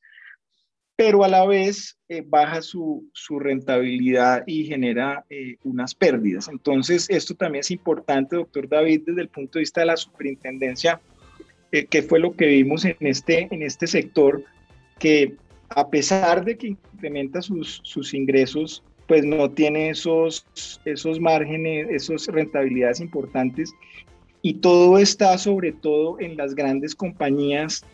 pero 0.97 1.25
a 1.25 1.29
la 1.29 1.45
vez 1.47 1.99
eh, 2.09 2.25
baja 2.27 2.63
su, 2.63 3.11
su, 3.13 3.39
rentabilidad 3.39 4.45
y 4.47 4.65
genera 4.65 5.27
eh, 5.29 5.57
unas 5.65 5.95
pérdidas. 5.95 6.49
Entonces 6.49 7.11
esto 7.11 7.35
también 7.35 7.61
es 7.61 7.71
importante, 7.71 8.37
doctor 8.37 8.67
David, 8.69 9.03
desde 9.07 9.21
el 9.21 9.29
punto 9.29 9.59
de 9.59 9.63
vista 9.63 9.81
de 9.81 9.87
la 9.87 9.97
superintendencia, 9.97 11.01
que 11.91 12.03
fue 12.03 12.21
lo 12.21 12.35
que 12.35 12.47
vimos 12.47 12.87
en 12.87 12.97
este, 13.01 13.49
en 13.51 13.63
este 13.63 13.87
sector, 13.87 14.43
que 14.99 15.35
a 15.69 15.91
pesar 15.91 16.43
de 16.43 16.57
que 16.57 16.69
incrementa 16.69 17.43
sus, 17.43 17.83
sus 17.83 18.15
ingresos, 18.15 18.83
pues 19.07 19.25
no 19.25 19.51
tiene 19.51 19.91
esos, 19.91 20.47
esos 20.85 21.21
márgenes, 21.21 21.89
esas 21.91 22.27
rentabilidades 22.27 23.01
importantes 23.01 23.73
y 24.47 24.55
todo 24.55 24.99
está 24.99 25.37
sobre 25.39 25.73
todo 25.73 26.21
en 26.21 26.37
las 26.37 26.55
grandes 26.55 26.95
compañías 26.95 27.85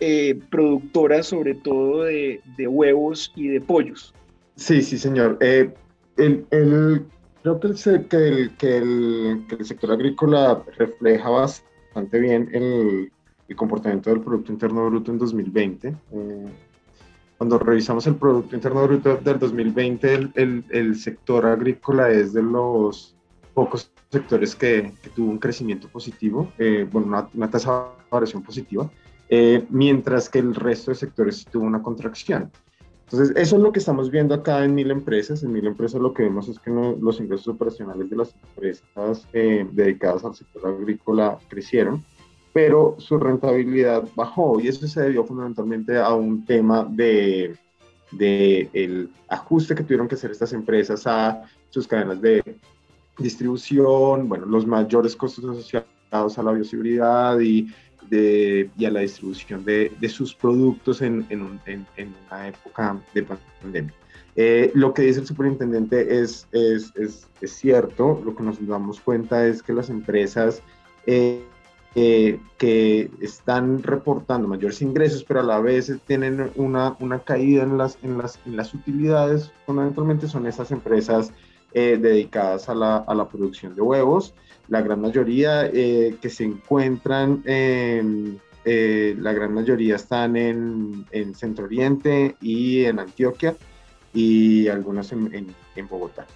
eh, 0.00 0.38
productoras, 0.50 1.28
sobre 1.28 1.54
todo 1.54 2.04
de, 2.04 2.40
de, 2.58 2.68
huevos 2.68 3.32
y 3.34 3.48
de 3.48 3.62
pollos. 3.62 4.12
Sí, 4.56 4.82
sí, 4.82 4.98
señor. 4.98 5.38
Eh, 5.40 5.72
el, 6.18 6.44
el, 6.50 7.06
creo 7.42 7.60
que 7.60 7.68
el, 7.68 8.08
que, 8.08 8.16
el, 8.76 9.46
que, 9.48 9.54
el, 9.54 9.64
sector 9.64 9.92
agrícola 9.92 10.62
refleja 10.76 11.30
bastante 11.30 12.18
bien 12.18 12.50
el, 12.52 13.10
el, 13.48 13.56
comportamiento 13.56 14.10
del 14.10 14.20
Producto 14.20 14.52
Interno 14.52 14.86
Bruto 14.90 15.12
en 15.12 15.18
2020. 15.18 15.88
Eh, 15.88 15.94
cuando 17.38 17.58
revisamos 17.58 18.06
el 18.06 18.16
Producto 18.16 18.54
Interno 18.54 18.82
Bruto 18.84 19.16
del 19.16 19.38
2020, 19.38 20.14
el, 20.34 20.64
el, 20.70 20.96
sector 20.96 21.44
agrícola 21.46 22.10
es 22.10 22.32
de 22.32 22.42
los 22.42 23.14
pocos 23.52 23.90
sectores 24.10 24.54
que, 24.54 24.92
que 25.02 25.10
tuvo 25.10 25.30
un 25.30 25.38
crecimiento 25.38 25.88
positivo, 25.88 26.52
eh, 26.58 26.86
bueno, 26.90 27.28
una, 27.34 27.50
tasa 27.50 27.90
de 27.98 28.10
variación 28.10 28.42
positiva, 28.42 28.90
eh, 29.28 29.66
mientras 29.68 30.30
que 30.30 30.38
el 30.38 30.54
resto 30.54 30.90
de 30.90 30.96
sectores 30.96 31.44
tuvo 31.44 31.64
una 31.64 31.82
contracción. 31.82 32.50
Entonces, 33.04 33.36
eso 33.36 33.56
es 33.56 33.62
lo 33.62 33.70
que 33.70 33.78
estamos 33.78 34.10
viendo 34.10 34.34
acá 34.34 34.64
en 34.64 34.74
Mil 34.74 34.90
Empresas. 34.90 35.42
En 35.44 35.52
Mil 35.52 35.66
Empresas 35.66 36.00
lo 36.00 36.12
que 36.12 36.24
vemos 36.24 36.48
es 36.48 36.58
que 36.58 36.70
los 36.70 37.20
ingresos 37.20 37.46
operacionales 37.46 38.10
de 38.10 38.16
las 38.16 38.34
empresas 38.34 39.28
eh, 39.32 39.64
dedicadas 39.70 40.24
al 40.24 40.34
sector 40.34 40.66
agrícola 40.66 41.38
crecieron 41.48 42.04
pero 42.56 42.96
su 42.96 43.18
rentabilidad 43.18 44.08
bajó 44.14 44.58
y 44.58 44.68
eso 44.68 44.88
se 44.88 45.02
debió 45.02 45.24
fundamentalmente 45.24 45.98
a 45.98 46.14
un 46.14 46.42
tema 46.46 46.88
de, 46.90 47.54
de 48.12 48.70
el 48.72 49.10
ajuste 49.28 49.74
que 49.74 49.82
tuvieron 49.82 50.08
que 50.08 50.14
hacer 50.14 50.30
estas 50.30 50.54
empresas 50.54 51.06
a 51.06 51.42
sus 51.68 51.86
cadenas 51.86 52.18
de 52.22 52.42
distribución, 53.18 54.26
bueno, 54.26 54.46
los 54.46 54.66
mayores 54.66 55.14
costos 55.14 55.44
asociados 55.44 56.38
a 56.38 56.42
la 56.42 56.52
bioseguridad 56.52 57.38
y, 57.40 57.70
de, 58.08 58.70
y 58.78 58.86
a 58.86 58.90
la 58.90 59.00
distribución 59.00 59.62
de, 59.62 59.92
de 60.00 60.08
sus 60.08 60.34
productos 60.34 61.02
en, 61.02 61.26
en, 61.28 61.60
en, 61.66 61.86
en, 61.98 62.14
una 62.26 62.48
época 62.48 62.98
de 63.12 63.22
pandemia. 63.22 63.92
Eh, 64.34 64.70
lo 64.72 64.94
que 64.94 65.02
dice 65.02 65.20
el 65.20 65.26
superintendente 65.26 66.22
es, 66.22 66.48
es, 66.52 66.90
es, 66.96 67.28
es, 67.38 67.52
cierto, 67.52 68.22
lo 68.24 68.34
que 68.34 68.42
nos 68.42 68.66
damos 68.66 68.98
cuenta 68.98 69.46
es 69.46 69.62
que 69.62 69.74
las 69.74 69.90
empresas 69.90 70.62
eh, 71.06 71.42
eh, 71.98 72.38
que 72.58 73.10
están 73.22 73.82
reportando 73.82 74.46
mayores 74.46 74.82
ingresos, 74.82 75.24
pero 75.24 75.40
a 75.40 75.42
la 75.42 75.60
vez 75.60 75.90
tienen 76.06 76.50
una, 76.54 76.94
una 77.00 77.20
caída 77.20 77.62
en 77.62 77.78
las, 77.78 77.96
en, 78.02 78.18
las, 78.18 78.38
en 78.44 78.54
las 78.54 78.74
utilidades, 78.74 79.50
fundamentalmente 79.64 80.28
son 80.28 80.46
esas 80.46 80.70
empresas 80.72 81.32
eh, 81.72 81.98
dedicadas 81.98 82.68
a 82.68 82.74
la, 82.74 82.96
a 82.98 83.14
la, 83.14 83.26
producción 83.26 83.74
de 83.74 83.80
huevos. 83.80 84.34
La 84.68 84.82
gran 84.82 85.00
mayoría 85.00 85.70
eh, 85.72 86.18
que 86.20 86.28
se 86.28 86.44
encuentran, 86.44 87.42
la 87.46 89.32
gran 89.32 89.54
mayoría 89.54 89.96
están 89.96 90.36
en, 90.36 91.06
en, 91.12 91.34
Centro 91.34 91.64
Oriente 91.64 92.36
y 92.42 92.84
en 92.84 92.98
Antioquia 92.98 93.56
y 94.12 94.68
algunas 94.68 95.12
en, 95.12 95.54
en 95.74 95.88
Bogotá. 95.88 96.26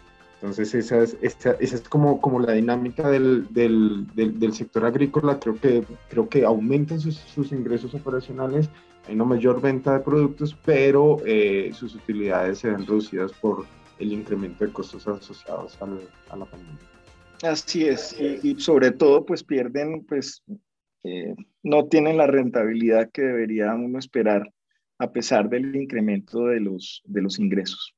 Entonces, 0.40 0.74
esa 0.74 1.02
es, 1.02 1.18
esa, 1.20 1.50
es 1.60 1.82
como, 1.82 2.40
la 2.40 2.54
dinámica 2.54 3.10
del, 3.10 3.46
del, 3.52 4.52
sector 4.54 4.86
agrícola. 4.86 5.38
Creo 5.38 5.60
que, 5.60 5.84
creo 6.08 6.30
que 6.30 6.46
aumentan 6.46 6.98
sus, 6.98 7.52
ingresos 7.52 7.94
operacionales, 7.94 8.70
hay 9.06 9.16
una 9.16 9.24
mayor 9.24 9.60
venta 9.60 9.92
de 9.92 10.00
productos, 10.00 10.56
pero 10.64 11.18
eh, 11.26 11.72
sus 11.74 11.94
utilidades 11.94 12.60
se 12.60 12.70
ven 12.70 12.86
reducidas 12.86 13.32
por 13.32 13.66
el 13.98 14.14
incremento 14.14 14.64
de 14.64 14.72
costos 14.72 15.06
asociados 15.06 15.76
a 15.82 16.36
la 16.36 16.46
pandemia. 16.46 16.88
Así 17.42 17.84
es, 17.84 18.16
y, 18.18 18.58
sobre 18.60 18.92
todo, 18.92 19.26
pues 19.26 19.44
pierden, 19.44 20.06
pues 20.06 20.42
eh, 21.04 21.34
no 21.62 21.86
tienen 21.86 22.16
la 22.16 22.26
rentabilidad 22.26 23.10
que 23.10 23.20
debería 23.20 23.74
uno 23.74 23.98
esperar 23.98 24.50
a 24.98 25.12
pesar 25.12 25.50
del 25.50 25.76
incremento 25.76 26.46
de 26.46 26.60
los, 26.60 27.02
de 27.04 27.20
los 27.20 27.38
ingresos 27.38 27.94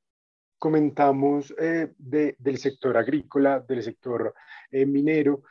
comentamos 0.63 1.53
eh, 1.59 1.91
del 1.97 2.57
sector 2.57 2.95
agrícola, 2.95 3.59
del 3.59 3.83
sector 3.83 4.33
eh, 4.71 4.85
minero. 4.85 5.43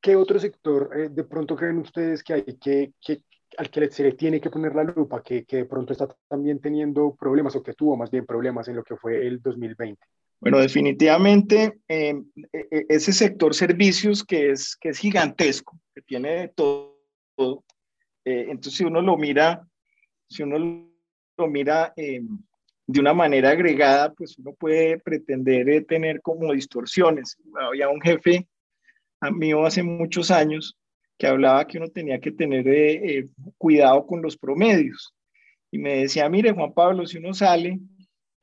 ¿Qué 0.00 0.14
otro 0.14 0.38
sector 0.38 0.92
eh, 0.96 1.08
de 1.08 1.24
pronto 1.24 1.56
creen 1.56 1.78
ustedes 1.78 2.22
que 2.22 2.34
hay 2.34 2.44
que, 2.44 2.92
que, 3.04 3.24
al 3.56 3.68
que 3.68 3.90
se 3.90 4.04
le 4.04 4.12
tiene 4.12 4.40
que 4.40 4.48
poner 4.48 4.76
la 4.76 4.84
lupa, 4.84 5.24
que, 5.24 5.44
que 5.44 5.56
de 5.56 5.64
pronto 5.64 5.92
está 5.92 6.06
también 6.28 6.60
teniendo 6.60 7.16
problemas 7.16 7.56
o 7.56 7.64
que 7.64 7.74
tuvo 7.74 7.96
más 7.96 8.12
bien 8.12 8.26
problemas 8.26 8.68
en 8.68 8.76
lo 8.76 8.84
que 8.84 8.94
fue 8.94 9.26
el 9.26 9.42
2020? 9.42 10.00
Bueno, 10.38 10.58
definitivamente 10.60 11.80
e, 11.88 12.22
e, 12.52 12.86
ese 12.88 13.12
sector 13.12 13.52
servicios 13.56 14.22
que 14.22 14.52
es, 14.52 14.76
que 14.76 14.90
es 14.90 14.98
gigantesco, 14.98 15.80
que 15.92 16.02
tiene 16.02 16.42
de 16.42 16.48
todo. 16.50 17.64
entonces, 18.24 18.74
si 18.74 18.84
uno 18.84 19.02
lo 19.02 19.16
mira, 19.16 19.66
si 20.28 20.44
uno 20.44 20.58
lo 21.36 21.48
mira 21.48 21.92
de 22.88 23.00
una 23.00 23.12
manera 23.12 23.50
agregada, 23.50 24.14
pues 24.14 24.38
uno 24.38 24.54
puede 24.54 24.98
pretender 24.98 25.68
eh, 25.68 25.82
tener 25.82 26.22
como 26.22 26.54
distorsiones. 26.54 27.36
Había 27.60 27.90
un 27.90 28.00
jefe 28.00 28.48
mío 29.34 29.66
hace 29.66 29.82
muchos 29.82 30.30
años 30.30 30.74
que 31.18 31.26
hablaba 31.26 31.66
que 31.66 31.76
uno 31.76 31.88
tenía 31.88 32.18
que 32.18 32.32
tener 32.32 32.66
eh, 32.66 33.18
eh, 33.18 33.26
cuidado 33.58 34.06
con 34.06 34.22
los 34.22 34.38
promedios. 34.38 35.12
Y 35.70 35.76
me 35.76 35.98
decía, 35.98 36.30
mire, 36.30 36.52
Juan 36.52 36.72
Pablo, 36.72 37.06
si 37.06 37.18
uno 37.18 37.34
sale, 37.34 37.78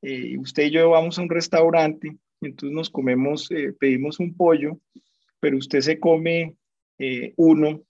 y 0.03 0.37
usted 0.37 0.65
y 0.65 0.69
yo 0.69 0.91
vamos 0.91 1.17
a 1.17 1.23
un 1.23 1.29
restaurante, 1.29 2.15
entonces 2.39 2.75
nos 2.75 2.91
comemos, 2.91 3.49
pedimos 3.79 4.19
un 4.19 4.35
pollo, 4.37 4.79
pero 5.39 5.57
usted 5.57 5.81
se 5.81 5.97
come 5.97 6.55
uno 7.35 7.81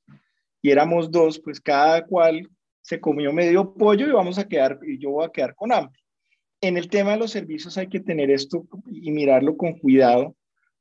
y 0.62 0.72
éramos 0.72 1.12
dos, 1.12 1.38
pues 1.38 1.60
cada 1.60 2.06
cual 2.06 2.48
se 2.82 3.02
comió 3.02 3.34
medio 3.34 3.74
pollo 3.74 4.08
y 4.08 4.12
vamos 4.13 4.39
a 4.39 4.48
quedar, 4.48 4.80
y 4.88 4.98
yo 4.98 5.10
voy 5.10 5.26
a 5.26 5.30
quedar 5.30 5.54
con 5.54 5.74
hambre 5.74 6.05
en 6.62 6.78
el 6.78 6.89
tema 6.89 7.12
de 7.12 7.18
los 7.18 7.32
servicios 7.32 7.78
hay 7.78 7.88
que 7.88 8.00
tener 8.00 8.32
esto 8.32 8.65
y 8.88 9.12
mirarlo 9.12 9.58
con 9.58 9.78
cuidado, 9.78 10.36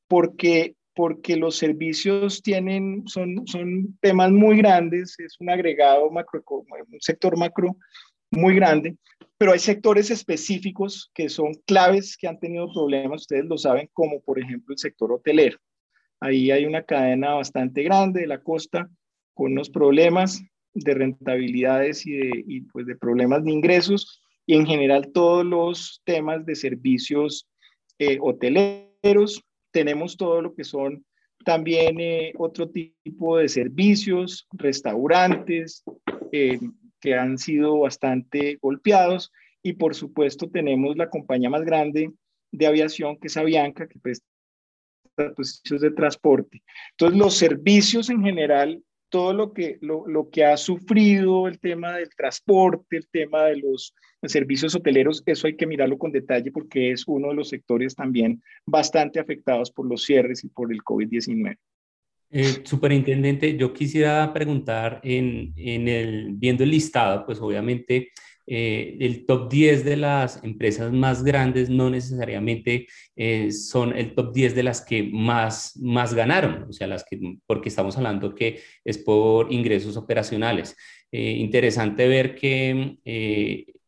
porque, 0.09 0.77
porque 0.95 1.37
los 1.37 1.57
servicios 1.57 2.43
tienen, 2.43 3.03
son, 3.07 3.47
son 3.47 3.97
temas 4.01 4.31
muy 4.31 4.59
grandes, 4.59 5.19
es 5.19 5.37
un 5.41 5.51
agregado 5.51 6.11
macro, 6.11 6.43
un 6.47 7.01
sector 7.01 7.37
macro 7.37 7.77
muy 8.31 8.55
grande, 8.55 8.97
pero 9.37 9.53
hay 9.53 9.59
sectores 9.59 10.11
específicos 10.11 11.11
que 11.15 11.29
son 11.29 11.55
claves 11.67 12.17
que 12.17 12.29
han 12.29 12.39
tenido 12.39 12.73
problemas, 12.73 13.23
ustedes 13.23 13.45
lo 13.45 13.59
saben, 13.59 13.89
como 13.93 14.21
por 14.21 14.39
ejemplo 14.39 14.73
el 14.73 14.79
sector 14.79 15.13
hotelero. 15.13 15.59
Ahí 16.21 16.51
hay 16.51 16.65
una 16.65 16.83
cadena 16.85 17.35
bastante 17.35 17.83
grande 17.83 18.21
de 18.21 18.27
la 18.27 18.43
costa 18.43 18.89
con 19.35 19.53
unos 19.53 19.69
problemas 19.69 20.43
de 20.73 20.95
rentabilidades 20.95 22.07
y 22.07 22.13
de, 22.13 22.45
y 22.47 22.61
pues 22.63 22.87
de 22.87 22.97
problemas 22.97 23.45
de 23.45 23.53
ingresos 23.53 24.24
y 24.47 24.55
en 24.55 24.67
general 24.67 25.11
todos 25.13 25.45
los 25.45 26.03
temas 26.05 26.45
de 26.47 26.55
servicios 26.55 27.49
eh, 27.99 28.19
hoteleros. 28.21 29.43
Tenemos 29.73 30.17
todo 30.17 30.43
lo 30.43 30.55
que 30.55 30.65
son 30.65 31.05
también 31.45 32.01
eh, 32.01 32.33
otro 32.39 32.71
tipo 32.71 33.39
de 33.39 33.49
servicios, 33.49 34.47
restaurantes 34.53 35.85
eh, 36.33 36.59
que 37.01 37.15
han 37.15 37.39
sido 37.39 37.81
bastante 37.81 38.59
golpeados 38.61 39.31
y 39.63 39.75
por 39.75 39.95
supuesto 39.95 40.49
tenemos 40.49 40.97
la 40.97 41.11
compañía 41.11 41.51
más 41.51 41.63
grande 41.63 42.13
de 42.51 42.67
aviación 42.67 43.19
que 43.19 43.29
es 43.29 43.37
Avianca 43.37 43.87
que 43.87 43.99
presta 43.99 44.27
servicios 45.17 45.81
de 45.81 45.91
transporte. 45.93 46.63
Entonces 46.93 47.19
los 47.19 47.37
servicios 47.37 48.11
en 48.11 48.23
general 48.23 48.83
todo 49.15 49.33
lo 49.33 49.53
que, 49.53 49.79
lo, 49.81 50.09
lo, 50.09 50.29
que 50.29 50.45
ha 50.45 50.57
sufrido 50.57 51.47
el 51.47 51.61
tema 51.61 51.99
del 51.99 52.09
transporte, 52.17 52.97
el 52.97 53.07
tema 53.07 53.45
de 53.45 53.59
los 53.59 53.95
servicios 54.25 54.75
hoteleros, 54.75 55.23
eso 55.25 55.47
hay 55.47 55.55
que 55.55 55.69
mirarlo 55.69 55.99
con 55.99 56.11
detalle 56.11 56.51
porque 56.51 56.91
es 56.91 57.05
uno 57.07 57.29
de 57.29 57.35
los 57.35 57.49
sectores 57.49 57.95
también 57.95 58.43
bastante 58.67 59.21
afectados 59.21 59.71
por 59.71 59.87
los 59.87 60.03
cierres 60.03 60.43
y 60.43 60.49
por 60.49 60.73
el 60.73 60.83
COVID-19. 60.83 61.57
Eh, 62.31 62.63
superintendente, 62.65 63.57
yo 63.57 63.73
quisiera 63.73 64.33
preguntar 64.33 65.01
en, 65.05 65.53
en, 65.59 65.87
el, 65.87 66.31
viendo 66.33 66.65
el 66.65 66.71
listado, 66.71 67.25
pues 67.25 67.39
obviamente 67.39 68.11
eh, 68.47 68.97
el 69.01 69.25
top 69.25 69.51
10 69.51 69.85
de 69.85 69.97
las 69.97 70.43
empresas 70.45 70.93
más 70.93 71.25
grandes 71.25 71.71
no 71.71 71.89
necesariamente 71.89 72.87
eh, 73.17 73.51
son 73.51 73.97
el 73.97 74.15
top 74.15 74.35
10 74.35 74.55
de 74.55 74.63
las 74.63 74.83
que 74.83 75.03
más, 75.03 75.79
más 75.81 76.13
ganaron, 76.13 76.67
o 76.69 76.73
sea, 76.73 76.87
las 76.87 77.05
que, 77.05 77.19
porque 77.47 77.71
estamos 77.71 77.97
hablando 77.97 78.35
que 78.35 78.61
es 78.85 78.99
por 78.99 79.51
ingresos 79.51 79.97
operacionales. 79.97 80.77
Eh, 81.11 81.37
interesante 81.39 82.07
ver 82.07 82.35
que 82.35 82.99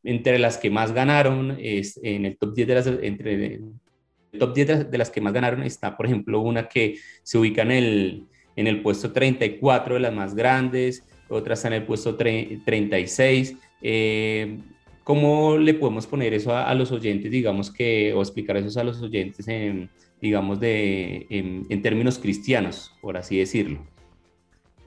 entre 0.04 0.38
las 0.38 0.56
que 0.56 0.70
más 0.70 0.92
ganaron, 0.92 1.56
es, 1.60 2.00
en 2.02 2.24
el 2.24 2.38
top 2.38 2.54
10 2.54 2.68
de 2.68 2.74
las, 2.74 2.86
entre 2.86 3.44
el 3.54 4.38
top 4.38 4.54
10 4.54 4.90
de 4.90 4.98
las, 4.98 5.10
que 5.10 5.20
más 5.20 5.32
ganaron 5.32 5.64
está, 5.64 5.96
por 5.96 6.06
ejemplo, 6.06 6.40
una 6.40 6.68
que 6.68 6.96
se 7.22 7.36
ubica 7.36 7.62
en 7.62 7.72
el, 7.72 8.24
en 8.54 8.68
el 8.68 8.80
puesto 8.80 9.12
34 9.12 9.94
de 9.94 10.00
las 10.00 10.14
más 10.14 10.34
grandes, 10.34 11.04
otra 11.28 11.54
está 11.54 11.68
en 11.68 11.74
el 11.74 11.84
puesto 11.84 12.16
36 12.16 13.56
eh, 13.82 14.58
¿Cómo 15.04 15.56
le 15.56 15.74
podemos 15.74 16.06
poner 16.06 16.34
eso 16.34 16.56
a, 16.56 16.74
los 16.74 16.90
oyentes, 16.90 17.30
digamos 17.30 17.70
que, 17.70 18.12
o 18.12 18.20
explicar 18.22 18.56
eso 18.56 18.80
a 18.80 18.84
los 18.84 19.00
oyentes 19.00 19.46
en, 19.46 19.88
digamos, 20.20 20.58
de, 20.58 21.26
en, 21.30 21.82
términos 21.82 22.18
cristianos, 22.18 22.92
por 23.00 23.16
así 23.16 23.38
decirlo? 23.38 23.86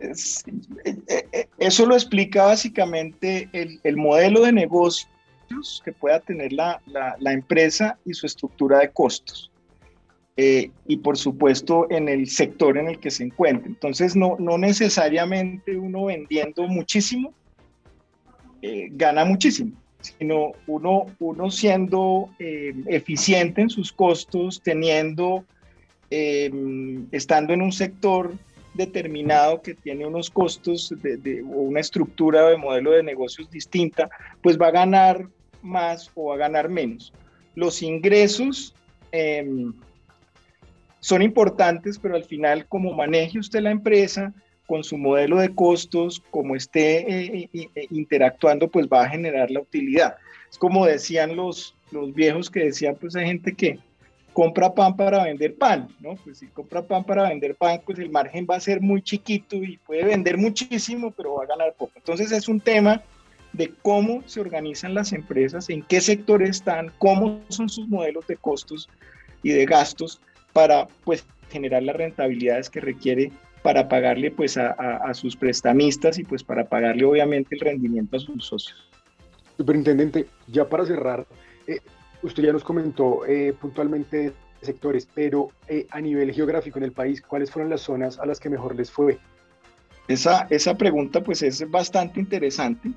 Eh, 0.01 0.97
eh, 1.07 1.47
eso 1.57 1.85
lo 1.85 1.95
explica 1.95 2.47
básicamente 2.47 3.47
el, 3.53 3.79
el 3.83 3.95
modelo 3.95 4.41
de 4.41 4.51
negocios 4.51 5.81
que 5.85 5.93
pueda 5.93 6.19
tener 6.19 6.51
la, 6.51 6.81
la, 6.85 7.15
la, 7.19 7.31
empresa 7.31 7.97
y 8.05 8.13
su 8.13 8.25
estructura 8.25 8.79
de 8.79 8.91
costos. 8.91 9.51
y 10.35 10.97
por 10.97 11.17
supuesto 11.17 11.87
en 11.89 12.09
el 12.09 12.29
sector 12.29 12.77
en 12.77 12.89
el 12.89 12.99
que 12.99 13.11
se 13.11 13.23
encuentra. 13.23 13.67
Entonces, 13.67 14.17
no, 14.17 14.35
no 14.37 14.57
necesariamente 14.57 15.77
uno 15.77 16.05
vendiendo 16.05 16.67
muchísimo 16.67 17.33
eh, 18.61 18.89
gana 18.91 19.25
muchísimo, 19.25 19.71
sino 20.01 20.51
uno, 20.67 21.05
uno 21.19 21.51
siendo 21.51 22.29
eh, 22.39 22.73
eficiente 22.87 23.61
en 23.61 23.69
sus 23.69 23.91
costos, 23.91 24.61
teniendo, 24.61 25.45
eh, 26.09 26.51
estando 27.11 27.53
en 27.53 27.61
un 27.61 27.71
sector 27.71 28.33
determinado 28.73 29.61
que 29.61 29.73
tiene 29.73 30.05
unos 30.05 30.29
costos 30.29 30.93
de, 31.01 31.41
o 31.43 31.61
una 31.61 31.79
estructura 31.79 32.49
de 32.49 32.57
modelo 32.57 32.91
de 32.91 33.03
negocios 33.03 33.49
distinta, 33.49 34.09
pues 34.41 34.59
va 34.59 34.67
a 34.67 34.71
ganar 34.71 35.27
más 35.61 36.11
o 36.15 36.25
va 36.25 36.35
a 36.35 36.37
ganar 36.37 36.69
menos. 36.69 37.13
Los 37.55 37.81
ingresos 37.81 38.73
em, 39.11 39.73
son 40.99 41.21
importantes, 41.21 41.97
pero 41.97 42.15
al 42.15 42.23
final, 42.23 42.67
como 42.67 42.93
maneje 42.93 43.39
usted 43.39 43.61
la 43.61 43.71
empresa, 43.71 44.33
con 44.69 44.83
su 44.83 44.99
modelo 44.99 45.37
de 45.37 45.55
costos, 45.55 46.21
como 46.29 46.55
esté 46.55 46.99
eh, 46.99 47.49
eh, 47.51 47.69
eh, 47.73 47.87
interactuando, 47.89 48.67
pues 48.67 48.87
va 48.87 49.01
a 49.01 49.09
generar 49.09 49.49
la 49.49 49.61
utilidad. 49.61 50.17
Es 50.47 50.59
como 50.59 50.85
decían 50.85 51.35
los, 51.35 51.75
los 51.89 52.13
viejos 52.13 52.51
que 52.51 52.65
decían, 52.65 52.95
pues 53.01 53.15
hay 53.15 53.25
gente 53.25 53.55
que 53.55 53.79
compra 54.31 54.71
pan 54.75 54.95
para 54.95 55.23
vender 55.23 55.55
pan, 55.55 55.87
¿no? 55.99 56.13
Pues 56.23 56.37
si 56.37 56.47
compra 56.49 56.83
pan 56.83 57.03
para 57.03 57.29
vender 57.29 57.55
pan, 57.55 57.81
pues 57.83 57.97
el 57.97 58.11
margen 58.11 58.45
va 58.47 58.57
a 58.57 58.59
ser 58.59 58.79
muy 58.79 59.01
chiquito 59.01 59.55
y 59.55 59.77
puede 59.77 60.03
vender 60.03 60.37
muchísimo, 60.37 61.09
pero 61.17 61.33
va 61.33 61.45
a 61.45 61.47
ganar 61.47 61.73
poco. 61.73 61.93
Entonces 61.95 62.31
es 62.31 62.47
un 62.47 62.59
tema 62.59 63.01
de 63.53 63.73
cómo 63.81 64.21
se 64.27 64.39
organizan 64.39 64.93
las 64.93 65.13
empresas, 65.13 65.67
en 65.71 65.81
qué 65.81 65.99
sector 65.99 66.43
están, 66.43 66.91
cómo 66.99 67.41
son 67.49 67.69
sus 67.69 67.87
modelos 67.87 68.27
de 68.27 68.37
costos 68.37 68.87
y 69.41 69.49
de 69.49 69.65
gastos 69.65 70.21
para 70.53 70.87
pues 71.03 71.25
generar 71.49 71.81
las 71.81 71.95
rentabilidades 71.95 72.69
que 72.69 72.81
requiere 72.81 73.31
para 73.61 73.87
pagarle 73.87 74.31
pues 74.31 74.57
a, 74.57 75.13
sus 75.13 75.35
prestamistas 75.35 76.17
y 76.17 76.23
pues 76.23 76.43
para 76.43 76.65
pagarle 76.65 77.05
obviamente 77.05 77.55
el 77.55 77.61
rendimiento 77.61 78.17
a 78.17 78.19
sus 78.19 78.45
socios. 78.45 78.89
Superintendente, 79.57 80.27
ya 80.47 80.67
para 80.67 80.85
cerrar, 80.85 81.25
eh, 81.67 81.79
usted 82.23 82.43
ya 82.43 82.53
nos 82.53 82.63
comentó 82.63 83.25
eh, 83.25 83.53
puntualmente 83.59 84.33
sectores, 84.61 85.07
pero 85.13 85.49
eh, 85.67 85.87
a 85.91 85.99
nivel 85.99 86.33
geográfico 86.33 86.77
en 86.77 86.85
el 86.85 86.91
país, 86.91 87.21
¿cuáles 87.21 87.51
fueron 87.51 87.69
las 87.69 87.81
zonas 87.81 88.19
a 88.19 88.25
las 88.25 88.39
que 88.39 88.49
mejor 88.49 88.75
les 88.75 88.89
fue? 88.91 89.19
Esa, 90.07 90.47
esa 90.49 90.75
pregunta 90.75 91.21
pues 91.21 91.41
es 91.43 91.69
bastante 91.69 92.19
interesante. 92.19 92.91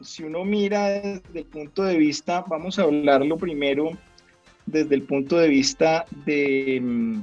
Si 0.00 0.24
uno 0.24 0.44
mira 0.44 0.88
desde 0.88 1.40
el 1.40 1.46
punto 1.46 1.84
de 1.84 1.96
vista, 1.96 2.44
vamos 2.48 2.78
a 2.78 2.82
hablarlo 2.82 3.36
primero 3.36 3.90
desde 4.66 4.94
el 4.94 5.02
punto 5.02 5.36
de 5.36 5.48
vista 5.48 6.06
de, 6.24 6.80
mm, 6.82 7.22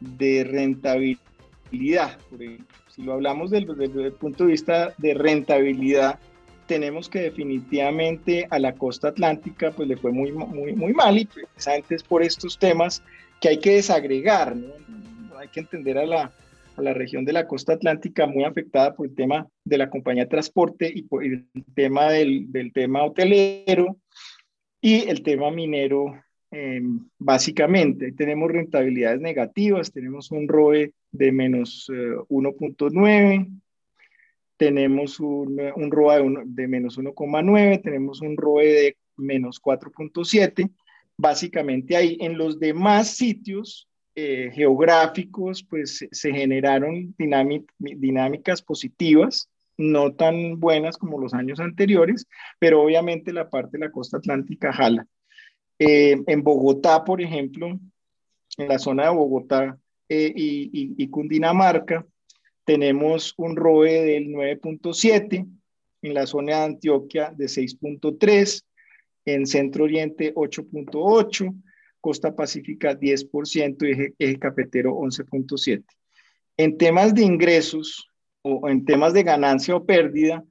de 0.00 0.44
rentabilidad 0.44 1.27
si 1.70 3.02
lo 3.02 3.12
hablamos 3.12 3.50
desde, 3.50 3.84
el 3.84 4.12
punto 4.12 4.44
de 4.44 4.50
vista 4.50 4.94
de 4.98 5.14
rentabilidad, 5.14 6.18
tenemos 6.66 7.08
que 7.08 7.20
definitivamente 7.20 8.46
a 8.50 8.58
la 8.58 8.74
costa 8.74 9.08
atlántica 9.08 9.70
pues 9.70 9.88
le 9.88 9.96
fue 9.96 10.12
muy, 10.12 10.32
muy, 10.32 10.74
muy 10.74 10.92
mal 10.92 11.18
y 11.18 11.24
precisamente 11.24 11.94
es 11.94 12.02
por 12.02 12.22
estos 12.22 12.58
temas 12.58 13.02
que 13.40 13.48
hay 13.48 13.58
que 13.58 13.74
desagregar, 13.74 14.56
¿no? 14.56 14.72
Hay 15.38 15.48
que 15.48 15.60
entender 15.60 15.98
a 15.98 16.04
la, 16.04 16.32
a 16.76 16.82
la 16.82 16.92
región 16.92 17.24
de 17.24 17.32
la 17.32 17.46
costa 17.46 17.74
atlántica 17.74 18.26
muy 18.26 18.44
afectada 18.44 18.94
por 18.94 19.06
el 19.06 19.14
tema 19.14 19.46
de 19.64 19.78
la 19.78 19.88
compañía 19.88 20.24
de 20.24 20.30
transporte 20.30 20.90
y 20.92 21.02
por 21.02 21.24
el 21.24 21.46
tema 21.74 22.10
del, 22.10 22.50
del 22.50 22.72
tema 22.72 23.04
hotelero 23.04 23.96
y 24.80 25.08
el 25.08 25.22
tema 25.22 25.50
minero 25.50 26.12
Em, 26.50 27.08
básicamente, 27.18 28.12
tenemos 28.12 28.50
rentabilidades 28.50 29.20
negativas, 29.20 29.92
tenemos 29.92 30.30
un 30.30 30.48
ROE 30.48 30.92
de 31.10 31.32
menos 31.32 31.86
1.9, 31.88 33.08
eh, 33.08 33.48
tenemos 34.56 35.20
un, 35.20 35.60
un 35.76 35.90
ROE 35.90 36.44
de, 36.46 36.68
menos 36.68 36.98
1,9, 36.98 37.82
tenemos 37.82 38.20
un 38.20 38.36
ROE 38.36 38.66
de 38.66 38.96
menos 39.16 39.60
4.7. 39.62 40.70
Básicamente 41.16 41.96
ahí 41.96 42.16
en 42.20 42.38
los 42.38 42.58
demás 42.58 43.08
sitios 43.08 43.88
eh, 44.20 44.50
geográficos, 44.52 45.62
pues 45.62 46.04
se 46.10 46.32
generaron 46.32 47.14
dinámicas 47.16 48.62
positivas, 48.62 49.48
no 49.76 50.12
tan 50.12 50.58
buenas 50.58 50.98
como 50.98 51.20
los 51.20 51.34
años 51.34 51.60
anteriores, 51.60 52.26
pero 52.58 52.82
obviamente 52.82 53.32
la 53.32 53.48
parte 53.48 53.78
de 53.78 53.86
la 53.86 53.92
costa 53.92 54.16
atlántica 54.16 54.72
jala. 54.72 55.06
Eh, 55.78 56.20
en 56.26 56.42
Bogotá, 56.42 57.04
por 57.04 57.22
ejemplo, 57.22 57.78
en 58.56 58.68
la 58.68 58.80
zona 58.80 59.04
de 59.04 59.10
Bogotá 59.10 59.78
eh, 60.08 60.32
y, 60.34 61.08
Cundinamarca, 61.08 62.06
tenemos 62.64 63.34
un 63.36 63.56
ROE 63.56 64.04
del 64.04 64.28
9.7, 64.28 65.46
en 66.02 66.14
la 66.14 66.26
zona 66.26 66.58
de 66.58 66.64
Antioquia 66.64 67.32
de 67.36 67.46
6.3, 67.46 68.62
en 69.24 69.46
Centro 69.46 69.84
Oriente 69.84 70.34
8.8, 70.34 71.54
Costa 72.00 72.34
Pacífica 72.34 72.98
10% 72.98 73.86
y 73.86 73.90
eje, 73.90 74.14
eje 74.18 74.38
cafetero 74.38 74.94
11.7. 74.94 75.84
En 76.56 76.78
temas 76.78 77.14
de 77.14 77.22
ingresos 77.22 78.08
o 78.42 78.68
en 78.68 78.84
temas 78.84 79.12
de 79.12 79.22
ganancia 79.24 79.76
o 79.76 79.84
pérdida, 79.84 80.44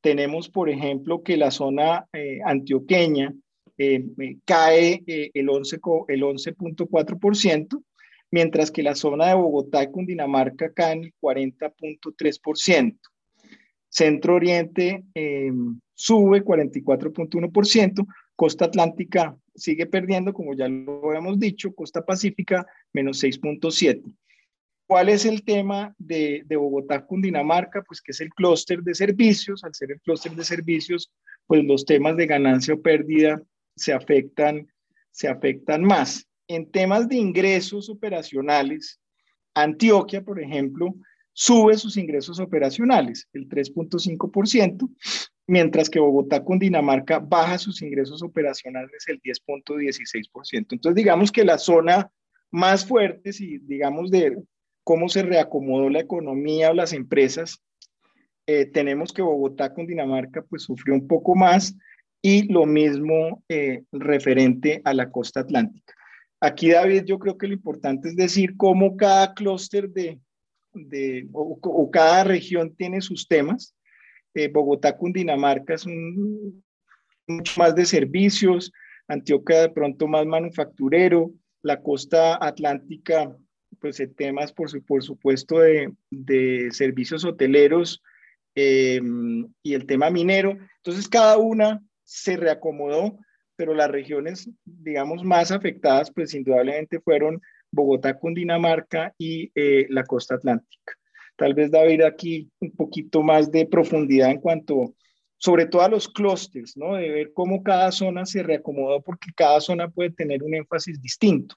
tenemos, 0.00 0.48
por 0.48 0.70
ejemplo, 0.70 1.22
que 1.22 1.36
la 1.36 1.50
zona 1.50 2.06
eh, 2.12 2.38
antioqueña 2.44 3.34
eh, 3.76 4.04
cae 4.44 5.02
eh, 5.06 5.30
el 5.34 5.48
11.4%, 5.48 6.06
el 6.08 6.22
mientras 8.30 8.70
que 8.70 8.82
la 8.82 8.94
zona 8.94 9.28
de 9.28 9.34
Bogotá 9.34 9.82
y 9.82 9.90
Cundinamarca 9.90 10.72
cae 10.72 10.94
el 10.94 11.14
40.3%. 11.20 12.98
Centro 13.88 14.34
Oriente 14.34 15.04
eh, 15.14 15.52
sube 15.94 16.44
44.1%, 16.44 18.06
Costa 18.34 18.66
Atlántica 18.66 19.36
sigue 19.54 19.86
perdiendo, 19.86 20.34
como 20.34 20.54
ya 20.54 20.68
lo 20.68 21.08
habíamos 21.08 21.38
dicho, 21.40 21.74
Costa 21.74 22.04
Pacífica 22.04 22.66
menos 22.92 23.22
6.7%. 23.22 24.14
¿Cuál 24.86 25.08
es 25.08 25.24
el 25.24 25.42
tema 25.42 25.94
de, 25.98 26.42
de 26.46 26.56
Bogotá 26.56 27.04
Cundinamarca? 27.04 27.82
Pues 27.82 28.00
que 28.00 28.12
es 28.12 28.20
el 28.20 28.30
clúster 28.30 28.82
de 28.82 28.94
servicios. 28.94 29.64
Al 29.64 29.74
ser 29.74 29.90
el 29.90 30.00
clúster 30.00 30.32
de 30.32 30.44
servicios, 30.44 31.10
pues 31.46 31.64
los 31.64 31.84
temas 31.84 32.16
de 32.16 32.26
ganancia 32.26 32.74
o 32.74 32.80
pérdida 32.80 33.42
se 33.74 33.92
afectan, 33.92 34.68
se 35.10 35.26
afectan 35.26 35.82
más. 35.82 36.28
En 36.48 36.70
temas 36.70 37.08
de 37.08 37.16
ingresos 37.16 37.88
operacionales, 37.88 39.00
Antioquia, 39.54 40.22
por 40.22 40.40
ejemplo, 40.40 40.94
sube 41.32 41.76
sus 41.76 41.96
ingresos 41.96 42.40
operacionales, 42.40 43.28
el 43.32 43.48
3.5%, 43.48 44.88
mientras 45.46 45.90
que 45.90 46.00
Bogotá, 46.00 46.42
Cundinamarca, 46.42 47.18
baja 47.18 47.58
sus 47.58 47.82
ingresos 47.82 48.22
operacionales 48.22 49.04
el 49.06 49.20
10.16%. 49.20 50.66
Entonces, 50.70 50.94
digamos 50.94 51.30
que 51.30 51.44
la 51.44 51.58
zona 51.58 52.10
más 52.50 52.86
fuerte, 52.86 53.32
si 53.32 53.58
digamos 53.58 54.10
de 54.10 54.36
cómo 54.84 55.08
se 55.08 55.22
reacomodó 55.22 55.90
la 55.90 56.00
economía 56.00 56.70
o 56.70 56.74
las 56.74 56.92
empresas, 56.92 57.62
eh, 58.46 58.66
tenemos 58.66 59.12
que 59.12 59.22
Bogotá, 59.22 59.74
Cundinamarca, 59.74 60.42
pues 60.42 60.62
sufrió 60.62 60.94
un 60.94 61.08
poco 61.08 61.34
más 61.34 61.76
y 62.22 62.50
lo 62.52 62.64
mismo 62.64 63.42
eh, 63.48 63.82
referente 63.92 64.80
a 64.84 64.94
la 64.94 65.10
costa 65.10 65.40
atlántica. 65.40 65.94
Aquí, 66.40 66.70
David, 66.70 67.04
yo 67.04 67.18
creo 67.18 67.38
que 67.38 67.46
lo 67.46 67.54
importante 67.54 68.08
es 68.08 68.16
decir 68.16 68.56
cómo 68.56 68.96
cada 68.96 69.34
clúster 69.34 69.88
de, 69.90 70.20
o, 71.32 71.90
cada 71.90 72.24
región 72.24 72.74
tiene 72.76 73.00
sus 73.00 73.26
temas. 73.26 73.74
Eh, 74.34 74.48
Bogotá, 74.48 74.96
Cundinamarca 74.96 75.74
es 75.74 75.86
mucho 75.86 77.52
más 77.58 77.74
de 77.74 77.86
servicios, 77.86 78.70
Antioquia 79.08 79.62
de 79.62 79.70
pronto 79.70 80.08
más 80.08 80.26
manufacturero, 80.26 81.32
la 81.62 81.80
costa 81.80 82.38
atlántica, 82.44 83.34
pues 83.80 84.02
temas 84.16 84.52
por, 84.52 84.68
supuesto 85.02 85.60
de, 85.60 85.92
de 86.10 86.68
servicios 86.72 87.24
hoteleros 87.24 88.02
eh, 88.54 89.00
y 89.62 89.74
el 89.74 89.86
tema 89.86 90.10
minero. 90.10 90.56
Entonces 90.78 91.08
cada 91.08 91.38
una 91.38 91.82
se 92.02 92.36
reacomodó, 92.36 93.18
pero 93.56 93.74
las 93.74 93.90
regiones, 93.90 94.48
digamos, 94.64 95.24
más 95.24 95.50
afectadas, 95.50 96.10
pues 96.10 96.34
indudablemente 96.34 97.00
fueron 97.00 97.40
Bogotá, 97.70 98.18
Cundinamarca 98.18 99.14
y 99.18 99.50
eh, 99.54 99.86
la 99.90 100.04
costa 100.04 100.36
atlántica. 100.36 100.94
Tal 101.36 101.54
vez 101.54 101.70
David 101.70 102.02
aquí 102.02 102.50
un 102.60 102.70
poquito 102.72 103.22
más 103.22 103.50
de 103.50 103.66
profundidad 103.66 104.30
en 104.30 104.40
cuanto, 104.40 104.94
sobre 105.36 105.66
todo 105.66 105.82
a 105.82 105.88
los 105.88 106.08
clústeres, 106.08 106.76
¿no? 106.76 106.94
De 106.94 107.10
ver 107.10 107.32
cómo 107.34 107.62
cada 107.62 107.92
zona 107.92 108.24
se 108.24 108.42
reacomodó 108.42 109.02
porque 109.02 109.30
cada 109.36 109.60
zona 109.60 109.88
puede 109.88 110.10
tener 110.10 110.42
un 110.42 110.54
énfasis 110.54 111.00
distinto. 111.00 111.54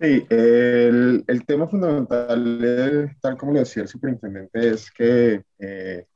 Sí, 0.00 0.24
el, 0.30 1.24
el 1.26 1.44
tema 1.44 1.66
fundamental, 1.66 3.16
tal 3.20 3.36
como 3.36 3.52
le 3.52 3.60
decía 3.60 3.82
el 3.82 3.88
superintendente, 3.88 4.68
es 4.68 4.90
que 4.92 5.42
eh, 5.58 6.06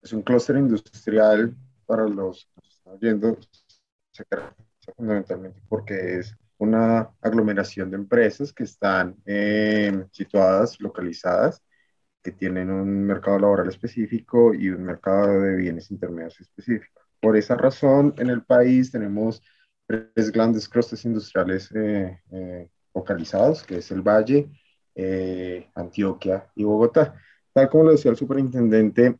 es 0.00 0.12
un 0.12 0.22
clúster 0.22 0.56
industrial 0.56 1.54
para 1.84 2.06
los 2.08 2.48
que 2.54 2.68
están 2.68 2.98
viendo, 3.00 3.36
se 4.12 4.24
fundamentalmente 4.96 5.60
porque 5.68 6.18
es 6.18 6.36
una 6.58 7.10
aglomeración 7.20 7.90
de 7.90 7.96
empresas 7.96 8.52
que 8.52 8.64
están 8.64 9.16
eh, 9.26 10.04
situadas, 10.12 10.80
localizadas, 10.80 11.62
que 12.22 12.30
tienen 12.30 12.70
un 12.70 13.04
mercado 13.04 13.38
laboral 13.38 13.68
específico 13.68 14.54
y 14.54 14.68
un 14.68 14.84
mercado 14.84 15.40
de 15.40 15.56
bienes 15.56 15.90
intermedios 15.90 16.40
específico. 16.40 17.00
Por 17.20 17.36
esa 17.36 17.56
razón, 17.56 18.14
en 18.18 18.30
el 18.30 18.44
país 18.44 18.92
tenemos 18.92 19.42
tres 19.86 20.30
grandes 20.30 20.68
clústeres 20.68 21.04
industriales 21.04 21.70
eh, 21.74 22.20
eh, 22.30 22.68
localizados, 22.94 23.64
que 23.64 23.78
es 23.78 23.90
el 23.90 24.02
Valle, 24.02 24.50
Antioquia 25.74 26.48
y 26.54 26.64
Bogotá. 26.64 27.14
Tal 27.52 27.68
como 27.68 27.84
lo 27.84 27.90
decía 27.92 28.10
el 28.10 28.16
superintendente, 28.16 29.18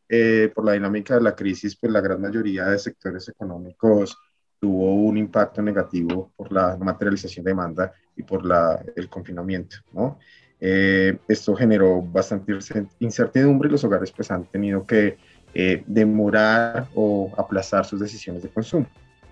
por 0.54 0.64
la 0.64 0.72
dinámica 0.72 1.14
de 1.14 1.22
la 1.22 1.34
crisis, 1.34 1.76
pues 1.76 1.92
la 1.92 2.00
gran 2.00 2.20
mayoría 2.20 2.66
de 2.66 2.78
sectores 2.78 3.28
económicos 3.28 4.16
tuvo 4.62 4.94
un 4.94 5.16
impacto 5.16 5.60
negativo 5.60 6.30
por 6.36 6.52
la 6.52 6.76
materialización 6.76 7.44
de 7.44 7.50
demanda 7.50 7.92
y 8.16 8.22
por 8.22 8.44
la, 8.46 8.80
el 8.94 9.08
confinamiento, 9.08 9.78
¿no? 9.92 10.20
Eh, 10.60 11.18
esto 11.26 11.56
generó 11.56 12.00
bastante 12.00 12.52
incertidumbre 13.00 13.68
y 13.68 13.72
los 13.72 13.82
hogares 13.82 14.12
pues 14.12 14.30
han 14.30 14.44
tenido 14.44 14.86
que 14.86 15.16
eh, 15.52 15.82
demorar 15.88 16.86
o 16.94 17.32
aplazar 17.36 17.84
sus 17.84 17.98
decisiones 17.98 18.44
de 18.44 18.50
consumo. 18.50 18.86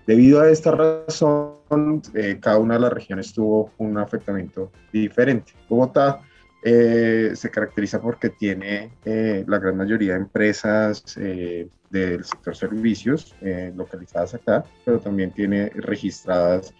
Debido 0.05 0.41
a 0.41 0.49
esta 0.49 0.71
razón, 0.71 2.01
eh, 2.13 2.37
cada 2.41 2.57
una 2.57 2.73
de 2.73 2.81
las 2.81 2.91
regiones 2.91 3.31
tuvo 3.31 3.71
un 3.77 3.97
afectamiento 3.97 4.69
diferente. 4.91 5.53
Bogotá 5.69 6.19
eh, 6.63 7.31
se 7.35 7.49
caracteriza 7.49 8.01
porque 8.01 8.29
tiene 8.29 8.91
eh, 9.05 9.43
la 9.47 9.57
gran 9.59 9.77
mayoría 9.77 10.13
de 10.13 10.19
empresas 10.19 11.03
eh, 11.17 11.67
del 11.89 12.23
sector 12.23 12.55
servicios 12.55 13.35
localizadas 13.75 14.35
acá, 14.35 14.63
pero 14.85 14.99
también 14.99 15.31
tiene 15.31 15.69
registradas 15.75 16.73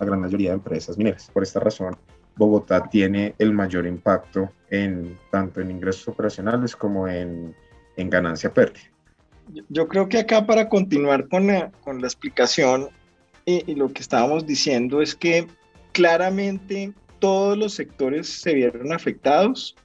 la 0.00 0.06
gran 0.06 0.20
mayoría 0.20 0.50
de 0.50 0.56
empresas 0.56 0.98
mineras. 0.98 1.30
Por 1.32 1.42
esta 1.42 1.60
razón, 1.60 1.96
Bogotá 2.36 2.88
tiene 2.88 3.34
el 3.38 3.52
mayor 3.52 3.86
impacto 3.86 4.50
en 4.70 5.16
tanto 5.30 5.60
en 5.60 5.70
ingresos 5.70 6.08
operacionales 6.08 6.74
como 6.74 7.08
en, 7.08 7.54
en 7.96 8.10
ganancia 8.10 8.52
pérdida. 8.52 8.90
Yo 9.68 9.86
creo 9.86 10.08
que 10.08 10.18
acá 10.18 10.44
para 10.44 10.68
continuar 10.68 11.28
con 11.28 11.46
la, 11.46 11.70
con 11.82 12.00
la 12.00 12.08
explicación 12.08 12.88
y, 13.44 13.74
lo 13.76 13.92
que 13.92 14.02
estábamos 14.02 14.44
diciendo 14.44 15.00
es 15.00 15.14
que 15.14 15.46
claramente 15.92 16.92
todos 17.18 17.56
los 17.56 17.74
sectores 17.74 18.28
se 18.28 18.54
vieron 18.54 18.92
afectados, 18.92 19.76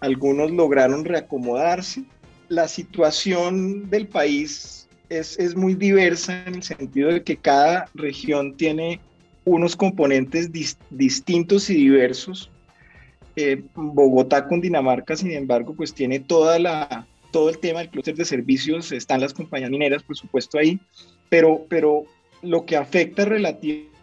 algunos 0.00 0.50
lograron 0.50 1.04
reacomodarse. 1.04 2.04
La 2.48 2.68
situación 2.68 3.90
del 3.90 4.06
país 4.06 4.88
es, 5.08 5.38
es 5.38 5.56
muy 5.56 5.74
diversa 5.74 6.44
en 6.46 6.56
el 6.56 6.62
sentido 6.62 7.12
de 7.12 7.22
que 7.22 7.36
cada 7.36 7.90
región 7.94 8.56
tiene 8.56 9.00
unos 9.44 9.76
componentes 9.76 10.50
distintos 10.90 11.70
y 11.70 11.74
diversos. 11.74 12.50
Eh, 13.36 13.62
Bogotá 13.74 14.46
con 14.46 14.60
Dinamarca, 14.60 15.16
sin 15.16 15.30
embargo, 15.30 15.74
pues 15.74 15.94
tiene 15.94 16.20
toda 16.20 16.58
la, 16.58 17.06
todo 17.30 17.50
el 17.50 17.58
tema 17.58 17.80
del 17.80 17.90
clúster 17.90 18.16
de 18.16 18.24
servicios, 18.24 18.92
están 18.92 19.20
las 19.20 19.32
compañías 19.32 19.70
mineras, 19.70 20.02
por 20.02 20.16
supuesto, 20.16 20.58
ahí, 20.58 20.80
pero, 21.28 21.64
pero 21.68 22.04
lo 22.42 22.64
que 22.64 22.76
afecta 22.76 23.24
relativamente 23.24 23.97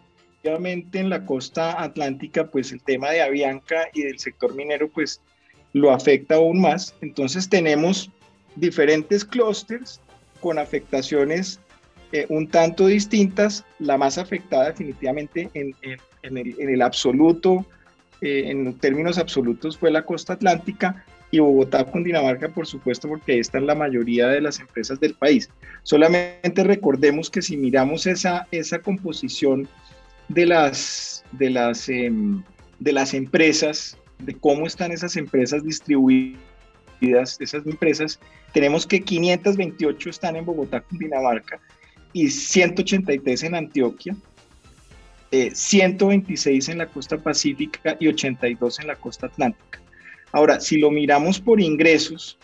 en 0.54 1.10
la 1.10 1.24
costa 1.24 1.82
atlántica, 1.82 2.46
pues 2.46 2.72
el 2.72 2.82
tema 2.82 3.10
de 3.10 3.22
Avianca 3.22 3.88
y 3.92 4.02
del 4.02 4.18
sector 4.18 4.54
minero, 4.54 4.88
pues 4.88 5.20
lo 5.72 5.90
afecta 5.90 6.36
aún 6.36 6.60
más. 6.60 6.94
Entonces 7.00 7.48
tenemos 7.48 8.10
diferentes 8.54 9.24
clústeres 9.24 10.00
con 10.40 10.58
afectaciones 10.58 11.60
eh, 12.12 12.26
un 12.28 12.48
tanto 12.48 12.86
distintas. 12.86 13.64
La 13.78 13.98
más 13.98 14.18
afectada 14.18 14.68
definitivamente 14.68 15.50
en, 15.54 15.74
en, 15.82 16.38
el, 16.38 16.54
en 16.58 16.68
el, 16.70 16.82
absoluto, 16.82 17.66
eh, 18.20 18.44
en 18.46 18.72
términos 18.78 19.18
absolutos, 19.18 19.76
fue 19.76 19.90
la 19.90 20.02
costa 20.02 20.34
atlántica 20.34 21.04
y 21.30 21.40
Bogotá 21.40 21.84
con 21.84 22.04
Dinamarca, 22.04 22.48
por 22.48 22.66
supuesto, 22.66 23.08
porque 23.08 23.32
ahí 23.32 23.38
están 23.40 23.66
la 23.66 23.74
mayoría 23.74 24.28
de 24.28 24.40
las 24.40 24.60
empresas 24.60 25.00
del 25.00 25.14
país. 25.14 25.50
Solamente 25.82 26.62
recordemos 26.62 27.30
que 27.30 27.42
si 27.42 27.56
miramos 27.56 28.06
esa, 28.06 28.46
esa 28.52 28.78
composición 28.78 29.68
de 30.28 30.46
las, 30.46 31.24
de 31.32 31.50
las, 31.50 31.88
em, 31.88 32.42
de 32.78 32.92
las 32.92 33.14
empresas, 33.14 33.96
de 34.18 34.34
cómo 34.34 34.66
están 34.66 34.92
esas 34.92 35.16
empresas 35.16 35.62
distribuidas, 35.62 36.38
esas 37.40 37.66
empresas, 37.66 38.18
tenemos 38.52 38.86
que 38.86 39.00
528 39.00 40.10
están 40.10 40.36
en 40.36 40.44
Bogotá, 40.44 40.80
Cundinamarca, 40.80 41.60
y 42.12 42.30
183 42.30 43.42
en 43.42 43.54
Antioquia, 43.54 44.16
126 45.30 46.68
eh, 46.68 46.72
en 46.72 46.78
la 46.78 46.86
costa 46.86 47.18
pacífica 47.18 47.96
y 48.00 48.08
82 48.08 48.80
en 48.80 48.86
la 48.86 48.96
costa 48.96 49.26
atlántica. 49.26 49.80
Ahora, 50.32 50.60
si 50.60 50.78
lo 50.78 50.90
miramos 50.90 51.40
por 51.40 51.60
ingresos, 51.60 52.38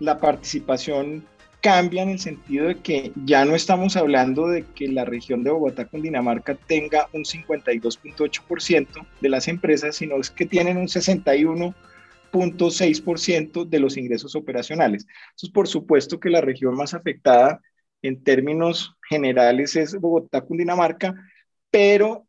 la 0.00 0.18
participación 0.18 1.24
cambia 1.60 2.02
en 2.02 2.08
el 2.10 2.18
sentido 2.18 2.66
de 2.68 2.76
que 2.76 3.12
ya 3.24 3.44
no 3.44 3.54
estamos 3.54 3.96
hablando 3.96 4.48
de 4.48 4.64
que 4.74 4.88
la 4.88 5.04
región 5.04 5.44
de 5.44 5.50
Bogotá 5.50 5.84
con 5.86 6.02
Dinamarca 6.02 6.54
tenga 6.54 7.08
un 7.12 7.24
52.8% 7.24 9.06
de 9.20 9.28
las 9.28 9.48
empresas, 9.48 9.96
sino 9.96 10.16
es 10.16 10.30
que 10.30 10.46
tienen 10.46 10.78
un 10.78 10.88
61.6% 10.88 13.68
de 13.68 13.80
los 13.80 13.96
ingresos 13.96 14.34
operacionales. 14.34 15.06
Entonces, 15.30 15.50
por 15.50 15.68
supuesto 15.68 16.18
que 16.18 16.30
la 16.30 16.40
región 16.40 16.74
más 16.74 16.94
afectada 16.94 17.60
en 18.02 18.22
términos 18.22 18.96
generales 19.08 19.76
es 19.76 19.94
Bogotá, 19.94 20.40
Cundinamarca, 20.40 21.14
pero 21.70 22.26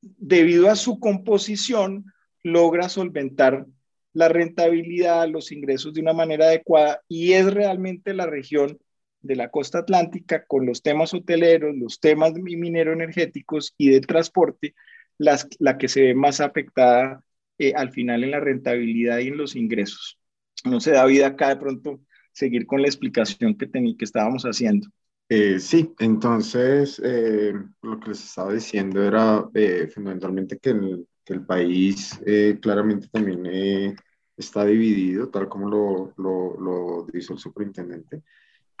debido 0.00 0.68
a 0.68 0.76
su 0.76 0.98
composición 0.98 2.12
logra 2.42 2.88
solventar 2.88 3.66
la 4.12 4.28
rentabilidad, 4.28 5.28
los 5.28 5.52
ingresos 5.52 5.94
de 5.94 6.00
una 6.00 6.12
manera 6.12 6.46
adecuada 6.46 7.00
y 7.08 7.32
es 7.32 7.52
realmente 7.52 8.14
la 8.14 8.26
región 8.26 8.78
de 9.20 9.36
la 9.36 9.50
costa 9.50 9.78
atlántica 9.78 10.44
con 10.46 10.66
los 10.66 10.82
temas 10.82 11.14
hoteleros, 11.14 11.76
los 11.76 12.00
temas 12.00 12.32
minero 12.34 12.92
energéticos 12.92 13.74
y 13.78 13.90
de 13.90 14.00
transporte 14.00 14.74
las, 15.18 15.48
la 15.58 15.78
que 15.78 15.88
se 15.88 16.02
ve 16.02 16.14
más 16.14 16.40
afectada 16.40 17.22
eh, 17.58 17.72
al 17.74 17.92
final 17.92 18.24
en 18.24 18.32
la 18.32 18.40
rentabilidad 18.40 19.18
y 19.18 19.28
en 19.28 19.36
los 19.36 19.54
ingresos. 19.54 20.18
No 20.64 20.80
se 20.80 20.92
da 20.92 21.06
vida 21.06 21.28
acá 21.28 21.50
de 21.50 21.56
pronto 21.56 22.00
seguir 22.32 22.66
con 22.66 22.82
la 22.82 22.88
explicación 22.88 23.56
que, 23.56 23.70
que 23.70 24.04
estábamos 24.04 24.42
haciendo. 24.44 24.88
Eh, 25.28 25.60
sí, 25.60 25.94
entonces 25.98 27.00
eh, 27.04 27.54
lo 27.82 28.00
que 28.00 28.10
les 28.10 28.24
estaba 28.24 28.52
diciendo 28.52 29.02
era 29.02 29.48
fundamentalmente 29.94 30.58
que 30.58 30.70
el, 30.70 31.06
que 31.24 31.34
el 31.34 31.44
país 31.44 32.20
claramente 32.60 33.08
también 33.08 33.96
está 34.36 34.64
dividido, 34.64 35.28
tal 35.28 35.48
como 35.48 35.68
lo, 35.68 36.12
lo, 36.16 36.60
lo 36.60 37.06
dijo 37.12 37.34
el 37.34 37.38
superintendente. 37.38 38.22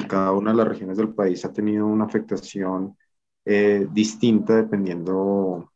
Cada 0.08 0.32
una 0.32 0.50
de 0.50 0.56
las 0.56 0.68
regiones 0.68 0.96
del 0.96 1.14
país 1.14 1.44
ha 1.44 1.52
tenido 1.52 1.86
una 1.86 2.04
afectación 2.04 2.96
distinta 3.92 4.56
dependiendo 4.56 5.72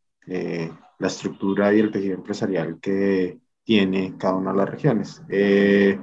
la 0.98 1.06
estructura 1.08 1.74
y 1.74 1.80
el 1.80 1.90
tejido 1.90 2.14
empresarial 2.14 2.78
que 2.80 3.38
tiene 3.64 4.14
cada 4.16 4.36
una 4.36 4.52
de 4.52 4.58
las 4.58 4.70
regiones. 4.70 5.22
Eh, 5.28 5.98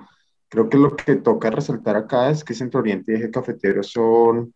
creo 0.50 0.70
que 0.70 0.78
lo 0.78 0.96
que 0.96 1.16
toca 1.16 1.50
resaltar 1.50 1.96
acá 1.96 2.30
es 2.30 2.44
que 2.44 2.54
Centro 2.54 2.82
Oriente 2.82 3.14
y 3.14 3.16
Eje 3.16 3.32
Cafetero 3.32 3.82
son 3.82 4.54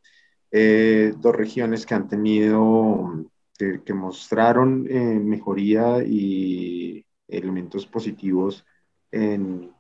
eh, 0.52 1.14
dos 1.18 1.36
regiones 1.36 1.86
que 1.86 1.96
han 1.96 2.08
tenido, 2.08 3.26
que, 3.58 3.94
mostraron 3.94 4.86
eh, 4.90 5.20
mejoría 5.20 6.04
y 6.06 7.06
elementos 7.28 7.86
positivos 7.86 8.66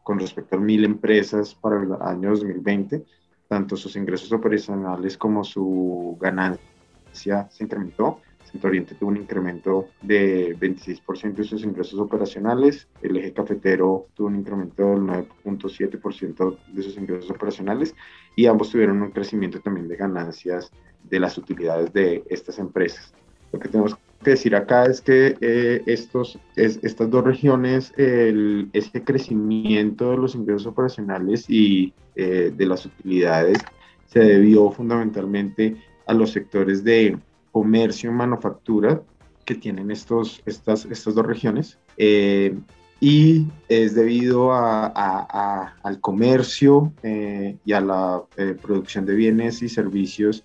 con 0.03 0.19
respecto 0.19 0.55
a 0.55 0.59
mil 0.59 0.83
empresas 0.85 1.53
para 1.53 1.83
el 1.83 1.91
año 2.01 2.29
2020, 2.29 3.03
tanto 3.47 3.75
sus 3.75 3.95
ingresos 3.95 4.31
operacionales 4.31 5.17
como 5.17 5.43
su 5.43 6.17
ganancia 6.19 7.47
se 7.49 7.63
incrementó. 7.63 8.21
Centro 8.51 8.69
Oriente 8.69 8.95
tuvo 8.95 9.09
un 9.09 9.17
incremento 9.17 9.87
de 10.01 10.57
26% 10.57 11.35
de 11.35 11.43
sus 11.43 11.63
ingresos 11.63 11.99
operacionales, 11.99 12.87
el 13.01 13.17
eje 13.17 13.33
cafetero 13.33 14.07
tuvo 14.13 14.27
un 14.27 14.37
incremento 14.37 14.83
del 14.83 15.01
9.7% 15.01 16.57
de 16.71 16.81
sus 16.81 16.97
ingresos 16.97 17.29
operacionales 17.29 17.93
y 18.35 18.45
ambos 18.45 18.69
tuvieron 18.69 19.01
un 19.01 19.11
crecimiento 19.11 19.59
también 19.59 19.89
de 19.89 19.97
ganancias 19.97 20.71
de 21.03 21.19
las 21.19 21.37
utilidades 21.37 21.91
de 21.91 22.23
estas 22.29 22.57
empresas. 22.59 23.13
Lo 23.51 23.59
que 23.59 23.69
tenemos 23.69 23.95
que 24.23 24.31
decir 24.31 24.55
acá 24.55 24.85
es 24.85 25.01
que 25.01 25.37
eh, 25.41 25.83
estos, 25.85 26.37
estas 26.55 27.09
dos 27.09 27.23
regiones, 27.23 27.93
el, 27.97 28.69
este 28.73 29.03
crecimiento 29.03 30.11
de 30.11 30.17
los 30.17 30.35
ingresos 30.35 30.67
operacionales 30.67 31.49
y 31.49 31.93
eh, 32.15 32.51
de 32.55 32.65
las 32.65 32.85
utilidades 32.85 33.59
se 34.07 34.19
debió 34.19 34.71
fundamentalmente 34.71 35.77
a 36.05 36.13
los 36.13 36.31
sectores 36.31 36.83
de 36.83 37.17
comercio, 37.51 38.11
manufactura 38.11 39.01
que 39.45 39.55
tienen 39.55 39.91
estos, 39.91 40.41
estas, 40.45 40.85
estas 40.85 41.15
dos 41.15 41.25
regiones. 41.25 41.77
Eh, 41.97 42.55
y 42.99 43.45
es 43.69 43.93
debido 43.93 44.51
a, 44.53 45.73
al 45.83 46.01
comercio 46.01 46.91
eh, 47.03 47.57
y 47.63 47.73
a 47.73 47.81
la 47.81 48.23
eh, 48.37 48.55
producción 48.59 49.05
de 49.05 49.15
bienes 49.15 49.61
y 49.61 49.69
servicios 49.69 50.43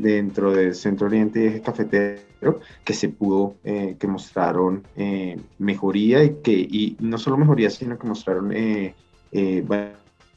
dentro 0.00 0.52
del 0.52 0.74
Centro 0.74 1.06
Oriente 1.06 1.42
y 1.42 1.46
Eje 1.46 1.60
Cafetero 1.60 2.60
que 2.84 2.92
se 2.92 3.08
pudo, 3.08 3.56
que 3.62 4.06
mostraron 4.06 4.82
mejoría 5.58 6.24
y 6.24 6.36
que 6.42 6.52
y 6.52 6.96
no 7.00 7.18
solo 7.18 7.36
mejoría, 7.36 7.70
sino 7.70 7.98
que 7.98 8.06
mostraron 8.06 8.52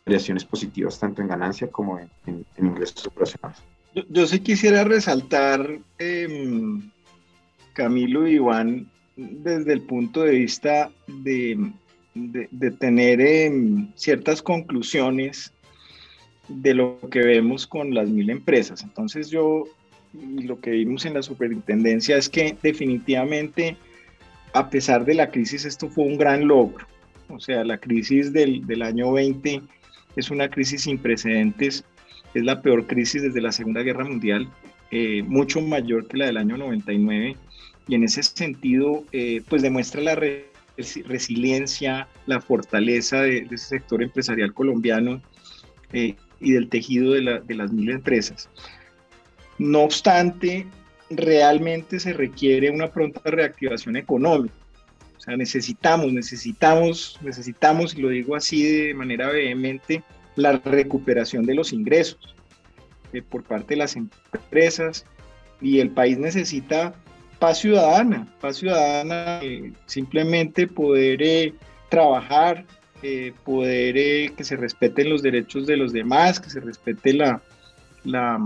variaciones 0.06 0.44
positivas 0.46 1.00
tanto 1.00 1.22
en 1.22 1.28
ganancia 1.28 1.68
como 1.68 2.00
en, 2.00 2.46
ingresos 2.58 3.08
operacionales. 3.08 3.62
Yo, 4.10 4.26
sí 4.26 4.40
quisiera 4.40 4.84
resaltar, 4.84 5.80
em, 6.00 6.90
Camilo 7.74 8.28
y 8.28 8.36
Iván, 8.36 8.90
desde 9.16 9.74
el 9.74 9.82
punto 9.82 10.24
de 10.24 10.32
vista 10.32 10.92
de, 11.08 11.72
tener 12.80 13.22
em, 13.22 13.92
ciertas 13.96 14.42
conclusiones 14.42 15.53
de 16.48 16.74
lo 16.74 17.00
que 17.12 17.20
vemos 17.20 17.68
con 17.68 17.94
las 17.94 18.10
mil 18.10 18.30
empresas. 18.30 18.84
Entonces 18.84 19.30
yo, 19.30 19.64
lo 20.14 20.60
que 20.60 20.72
vimos 20.72 21.06
en 21.06 21.14
la 21.16 21.24
superintendencia 21.24 22.18
es 22.18 22.30
que 22.30 22.56
definitivamente, 22.62 23.78
a 24.54 24.70
pesar 24.70 25.06
de 25.06 25.16
la 25.16 25.32
crisis, 25.32 25.66
esto 25.66 25.90
fue 25.90 26.06
un 26.06 26.18
gran 26.18 26.48
logro. 26.48 26.86
O 27.30 27.40
sea, 27.40 27.64
la 27.64 27.78
crisis 27.78 28.34
del, 28.34 28.66
del 28.68 28.82
año 28.82 29.12
20 29.12 29.62
es 30.16 30.30
una 30.30 30.50
crisis 30.50 30.84
sin 30.84 30.98
precedentes 30.98 31.84
es 32.34 32.44
la 32.44 32.62
peor 32.62 32.88
crisis 32.88 33.22
desde 33.22 33.42
la 33.42 33.52
Segunda 33.52 33.82
Guerra 33.82 34.06
Mundial, 34.06 34.50
eh, 34.92 35.24
mucho 35.24 35.62
mayor 35.62 36.08
que 36.08 36.18
la 36.18 36.26
del 36.26 36.38
año 36.38 36.58
99, 36.58 37.36
y 37.88 37.96
en 37.96 38.04
ese 38.04 38.24
sentido, 38.24 39.04
eh, 39.12 39.42
pues 39.48 39.62
demuestra 39.62 40.02
la 40.02 40.20
resiliencia, 41.06 42.08
la 42.26 42.42
fortaleza 42.42 43.22
de, 43.22 43.48
ese 43.52 43.58
sector 43.58 44.02
empresarial 44.02 44.54
colombiano 44.54 45.22
eh, 45.92 46.16
y 46.44 46.52
del 46.52 46.70
tejido 46.70 47.14
de, 47.14 47.22
las 47.22 47.72
mil 47.72 47.90
empresas. 47.90 48.50
No 49.58 49.82
obstante, 49.82 50.68
realmente 51.10 52.00
se 52.00 52.14
requiere 52.14 52.70
una 52.70 52.92
pronta 52.92 53.22
reactivación 53.24 53.96
económica. 53.96 54.54
O 55.18 55.22
sea, 55.22 55.38
necesitamos, 55.38 56.12
necesitamos, 56.12 57.18
necesitamos, 57.22 57.96
y 57.96 58.02
lo 58.02 58.10
digo 58.10 58.36
así 58.36 58.64
de 58.64 58.94
manera 58.94 59.30
vehemente, 59.30 60.04
la 60.36 60.54
recuperación 60.54 61.46
de 61.46 61.56
los 61.56 61.72
ingresos 61.72 62.36
eh, 63.14 63.22
por 63.22 63.44
parte 63.44 63.76
de 63.76 63.78
las 63.78 63.96
empresas 63.96 65.06
y 65.62 65.80
el 65.80 65.92
país 65.92 66.18
necesita 66.18 66.94
paz 67.40 67.60
ciudadana, 67.60 68.28
paz 68.42 68.58
ciudadana, 68.58 69.40
eh, 69.42 69.72
simplemente 69.86 70.68
poder 70.68 71.22
eh, 71.22 71.54
trabajar, 71.90 72.66
poder 73.44 74.34
que 74.34 74.44
se 74.44 74.56
respeten 74.56 75.10
los 75.10 75.22
derechos 75.22 75.68
de 75.68 75.78
los 75.78 75.94
demás, 75.94 76.40
que 76.40 76.50
se 76.50 76.60
respete 76.60 77.14
la, 77.14 77.42
la, 78.04 78.40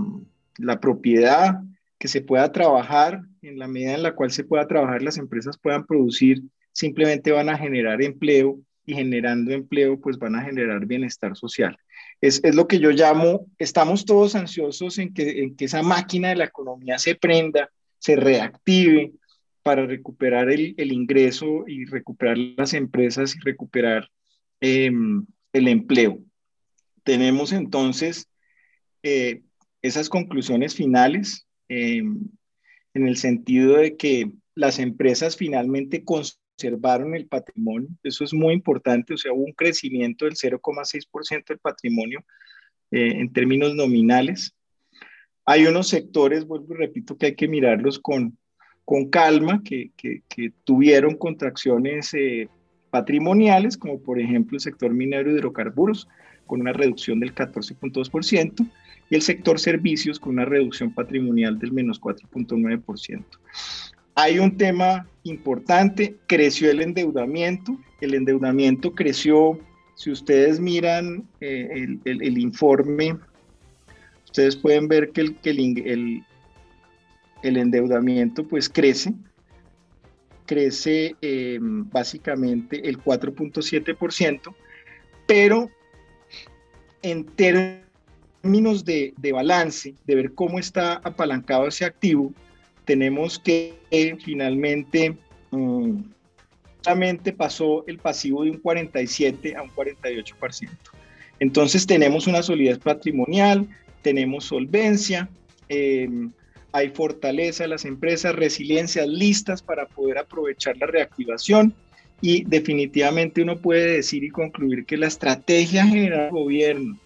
la 0.58 0.80
propiedad, 0.80 1.60
que 1.98 2.08
se 2.08 2.20
pueda 2.20 2.50
trabajar 2.52 3.22
en 3.42 3.58
la 3.58 3.68
medida 3.68 3.94
en 3.94 4.02
la 4.02 4.14
cual 4.14 4.30
se 4.30 4.44
pueda 4.44 4.66
trabajar, 4.66 5.02
las 5.02 5.18
empresas 5.18 5.58
puedan 5.58 5.86
producir, 5.86 6.42
simplemente 6.72 7.32
van 7.32 7.48
a 7.48 7.58
generar 7.58 8.02
empleo 8.02 8.58
y 8.84 8.94
generando 8.94 9.52
empleo, 9.52 10.00
pues 10.00 10.18
van 10.18 10.36
a 10.36 10.42
generar 10.42 10.86
bienestar 10.86 11.36
social. 11.36 11.76
Es, 12.20 12.40
es 12.42 12.54
lo 12.54 12.66
que 12.66 12.78
yo 12.78 12.90
llamo, 12.90 13.46
estamos 13.58 14.04
todos 14.04 14.34
ansiosos 14.34 14.98
en 14.98 15.12
que, 15.12 15.42
en 15.42 15.56
que 15.56 15.66
esa 15.66 15.82
máquina 15.82 16.30
de 16.30 16.36
la 16.36 16.44
economía 16.44 16.98
se 16.98 17.14
prenda, 17.14 17.70
se 17.98 18.16
reactive 18.16 19.12
para 19.62 19.86
recuperar 19.86 20.50
el, 20.50 20.74
el 20.78 20.92
ingreso 20.92 21.64
y 21.66 21.84
recuperar 21.84 22.38
las 22.38 22.74
empresas 22.74 23.36
y 23.36 23.40
recuperar 23.40 24.08
em, 24.60 25.26
el 25.52 25.68
empleo. 25.68 26.20
Tenemos 27.04 27.52
entonces 27.52 28.28
eh, 29.02 29.42
esas 29.82 30.08
conclusiones 30.08 30.74
finales 30.74 31.46
em, 31.68 32.20
en 32.94 33.06
el 33.06 33.16
sentido 33.16 33.76
de 33.76 33.96
que 33.96 34.30
las 34.54 34.78
empresas 34.78 35.36
finalmente 35.36 36.04
conservaron 36.04 37.14
el 37.14 37.26
patrimonio, 37.28 37.88
eso 38.02 38.24
es 38.24 38.34
muy 38.34 38.52
importante, 38.54 39.14
o 39.14 39.16
sea, 39.16 39.32
hubo 39.32 39.44
un 39.44 39.52
crecimiento 39.52 40.24
del 40.24 40.34
0,6% 40.34 41.44
del 41.46 41.58
patrimonio 41.58 42.24
eh, 42.90 43.12
en 43.20 43.32
términos 43.32 43.74
nominales. 43.74 44.54
Hay 45.44 45.66
unos 45.66 45.88
sectores, 45.88 46.44
vuelvo 46.44 46.74
y 46.74 46.76
repito, 46.76 47.16
que 47.16 47.26
hay 47.26 47.34
que 47.36 47.48
mirarlos 47.48 47.98
con, 47.98 48.36
con 48.84 49.08
calma, 49.10 49.62
que, 49.62 49.92
que, 49.96 50.52
tuvieron 50.64 51.16
contracciones 51.16 52.12
eh, 52.14 52.48
patrimoniales, 52.90 53.76
como 53.76 53.98
por 54.00 54.20
ejemplo 54.20 54.56
el 54.56 54.60
sector 54.60 54.92
minero 54.92 55.30
y 55.30 55.34
hidrocarburos, 55.34 56.08
con 56.46 56.60
una 56.60 56.72
reducción 56.72 57.20
del 57.20 57.34
14.2%, 57.34 58.68
y 59.10 59.14
el 59.14 59.22
sector 59.22 59.58
servicios 59.58 60.18
con 60.18 60.34
una 60.34 60.44
reducción 60.44 60.92
patrimonial 60.92 61.58
del 61.58 61.72
menos 61.72 62.00
4.9%. 62.00 63.24
Hay 64.14 64.38
un 64.38 64.56
tema 64.56 65.06
importante, 65.22 66.16
creció 66.26 66.70
el 66.70 66.82
endeudamiento, 66.82 67.78
el 68.00 68.14
endeudamiento 68.14 68.92
creció, 68.92 69.60
si 69.94 70.10
ustedes 70.10 70.60
miran 70.60 71.24
eh, 71.40 71.98
el, 72.04 72.38
informe, 72.38 73.16
ustedes 74.24 74.56
pueden 74.56 74.88
ver 74.88 75.10
que 75.10 75.20
el, 75.20 75.36
que 75.36 75.50
el, 75.50 76.24
el 77.42 77.56
endeudamiento 77.56 78.46
pues 78.46 78.68
crece, 78.68 79.14
crece 80.48 81.14
eh, 81.20 81.58
básicamente 81.60 82.88
el 82.88 82.98
4.7%, 82.98 84.54
pero 85.26 85.70
en 87.02 87.24
términos 87.26 88.84
de, 88.84 89.12
de, 89.18 89.32
balance, 89.32 89.94
de 90.06 90.14
ver 90.14 90.32
cómo 90.32 90.58
está 90.58 90.94
apalancado 91.04 91.68
ese 91.68 91.84
activo, 91.84 92.32
tenemos 92.86 93.38
que 93.38 93.74
finalmente 94.24 95.14
mm, 95.50 96.00
solamente 96.80 97.34
pasó 97.34 97.84
el 97.86 97.98
pasivo 97.98 98.44
de 98.44 98.52
un 98.52 98.58
47 98.58 99.54
a 99.54 99.62
un 99.62 99.68
48%. 99.68 100.70
Entonces 101.40 101.86
tenemos 101.86 102.26
una 102.26 102.42
solidez 102.42 102.78
patrimonial, 102.78 103.68
tenemos 104.00 104.44
solvencia, 104.44 105.28
em, 105.68 106.32
hay 106.78 106.90
fortaleza 106.90 107.66
las 107.66 107.84
empresas, 107.84 108.34
resiliencia, 108.34 109.06
listas 109.06 109.62
para 109.62 109.86
poder 109.86 110.18
aprovechar 110.18 110.76
la 110.78 110.86
reactivación 110.86 111.74
Y 112.20 112.44
definitivamente 112.44 113.42
uno 113.42 113.58
puede 113.58 113.92
decir 113.92 114.24
y 114.24 114.30
concluir 114.30 114.84
que 114.84 114.96
la 114.96 115.06
estrategia 115.06 115.86
general 115.86 116.22
del 116.22 116.30
gobierno 116.30 116.98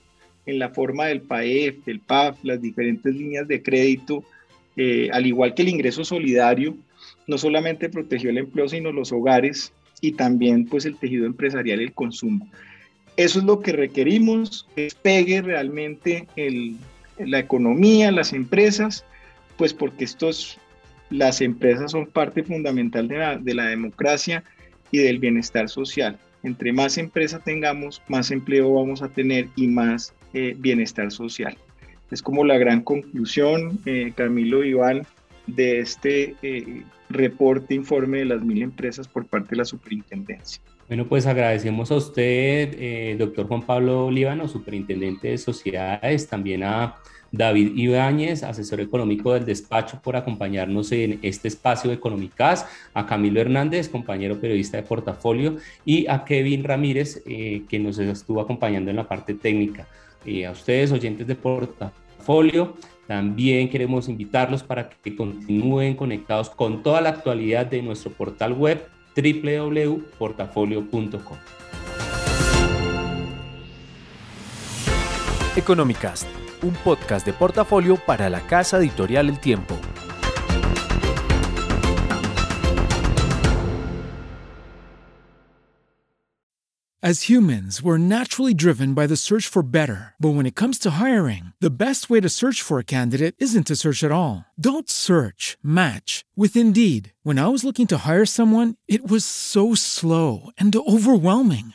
en 0.46 0.58
la 0.58 0.70
forma 0.70 1.06
del 1.06 1.20
PAEF, 1.20 1.84
del 1.84 2.00
PAF, 2.00 2.36
las 2.42 2.60
diferentes 2.60 3.14
líneas 3.14 3.46
de 3.46 3.62
crédito, 3.62 4.24
eh, 4.76 5.08
al 5.12 5.26
igual 5.26 5.54
que 5.54 5.62
el 5.62 5.68
ingreso 5.68 6.04
solidario, 6.04 6.76
no 7.26 7.38
solamente 7.38 7.88
protegió 7.88 8.30
el 8.30 8.38
empleo, 8.38 8.68
sino 8.68 8.90
los 8.90 9.12
hogares 9.12 9.72
y 10.00 10.12
también 10.12 10.66
pues 10.66 10.84
el 10.84 10.96
tejido 10.96 11.26
empresarial 11.26 11.80
y 11.80 11.84
el 11.84 11.92
consumo. 11.92 12.50
Eso 13.16 13.38
es 13.38 13.44
lo 13.44 13.60
que 13.60 13.72
requerimos, 13.72 14.66
despegue 14.74 15.42
realmente 15.42 16.26
la 17.18 17.38
economía, 17.38 18.10
las 18.10 18.32
empresas, 18.32 19.04
pues 19.56 19.74
porque 19.74 20.04
estos, 20.04 20.58
las 21.10 21.40
empresas 21.40 21.92
son 21.92 22.06
parte 22.06 22.42
fundamental 22.42 23.08
de 23.08 23.18
la, 23.18 23.36
de 23.36 23.54
la 23.54 23.66
democracia 23.66 24.44
y 24.90 24.98
del 24.98 25.18
bienestar 25.18 25.68
social. 25.68 26.18
Entre 26.42 26.72
más 26.72 26.98
empresas 26.98 27.42
tengamos, 27.44 28.02
más 28.08 28.30
empleo 28.30 28.74
vamos 28.74 29.02
a 29.02 29.08
tener 29.08 29.48
y 29.56 29.68
más 29.68 30.14
eh, 30.34 30.54
bienestar 30.58 31.10
social. 31.10 31.56
Es 32.10 32.20
como 32.20 32.44
la 32.44 32.58
gran 32.58 32.82
conclusión, 32.82 33.78
eh, 33.86 34.12
Camilo 34.14 34.64
Iván, 34.64 35.06
de 35.46 35.80
este 35.80 36.34
eh, 36.42 36.82
reporte, 37.08 37.74
informe 37.74 38.18
de 38.18 38.24
las 38.26 38.42
mil 38.42 38.62
empresas 38.62 39.08
por 39.08 39.26
parte 39.26 39.50
de 39.50 39.56
la 39.56 39.64
superintendencia. 39.64 40.62
Bueno, 40.88 41.06
pues 41.06 41.26
agradecemos 41.26 41.90
a 41.90 41.96
usted, 41.96 43.16
doctor 43.16 43.46
Juan 43.46 43.62
Pablo 43.62 44.10
Líbano, 44.10 44.46
superintendente 44.46 45.28
de 45.28 45.38
sociedades, 45.38 46.28
también 46.28 46.64
a 46.64 46.96
David 47.32 47.72
Ibáñez, 47.74 48.42
asesor 48.42 48.82
económico 48.82 49.32
del 49.32 49.46
despacho, 49.46 50.00
por 50.02 50.16
acompañarnos 50.16 50.92
en 50.92 51.18
este 51.22 51.48
espacio 51.48 51.88
de 51.88 51.96
Económicas, 51.96 52.66
a 52.92 53.06
Camilo 53.06 53.40
Hernández, 53.40 53.88
compañero 53.88 54.38
periodista 54.38 54.76
de 54.76 54.82
portafolio, 54.82 55.56
y 55.84 56.06
a 56.06 56.24
Kevin 56.24 56.62
Ramírez, 56.62 57.22
eh, 57.26 57.62
que 57.68 57.78
nos 57.78 57.98
estuvo 57.98 58.40
acompañando 58.40 58.90
en 58.90 58.96
la 58.96 59.08
parte 59.08 59.34
técnica. 59.34 59.86
Y 60.24 60.44
a 60.44 60.52
ustedes, 60.52 60.92
oyentes 60.92 61.26
de 61.26 61.34
portafolio, 61.34 62.76
también 63.06 63.70
queremos 63.70 64.08
invitarlos 64.08 64.62
para 64.62 64.90
que 64.90 65.16
continúen 65.16 65.96
conectados 65.96 66.50
con 66.50 66.82
toda 66.82 67.00
la 67.00 67.08
actualidad 67.08 67.64
de 67.66 67.80
nuestro 67.82 68.12
portal 68.12 68.52
web 68.52 68.86
www.portafolio.com. 69.16 71.38
Económicas 75.54 76.26
un 76.62 76.74
podcast 76.84 77.26
de 77.26 77.32
portafolio 77.32 77.96
para 77.96 78.30
la 78.30 78.40
casa 78.40 78.78
editorial 78.78 79.28
El 79.28 79.38
Tiempo. 79.40 79.78
As 87.04 87.22
humans, 87.28 87.82
we're 87.82 87.98
naturally 87.98 88.54
driven 88.54 88.94
by 88.94 89.08
the 89.08 89.16
search 89.16 89.48
for 89.48 89.64
better. 89.64 90.14
But 90.20 90.36
when 90.36 90.46
it 90.46 90.54
comes 90.54 90.78
to 90.78 91.02
hiring, 91.02 91.52
the 91.60 91.76
best 91.76 92.08
way 92.08 92.20
to 92.20 92.28
search 92.28 92.62
for 92.62 92.78
a 92.78 92.84
candidate 92.84 93.34
isn't 93.38 93.66
to 93.66 93.74
search 93.74 94.04
at 94.04 94.12
all. 94.12 94.44
Don't 94.54 94.88
search, 94.88 95.58
match 95.64 96.24
with 96.36 96.54
Indeed. 96.54 97.12
When 97.24 97.40
I 97.40 97.48
was 97.48 97.64
looking 97.64 97.88
to 97.88 98.06
hire 98.06 98.24
someone, 98.24 98.76
it 98.86 99.10
was 99.10 99.24
so 99.24 99.74
slow 99.74 100.50
and 100.56 100.72
overwhelming. 100.76 101.74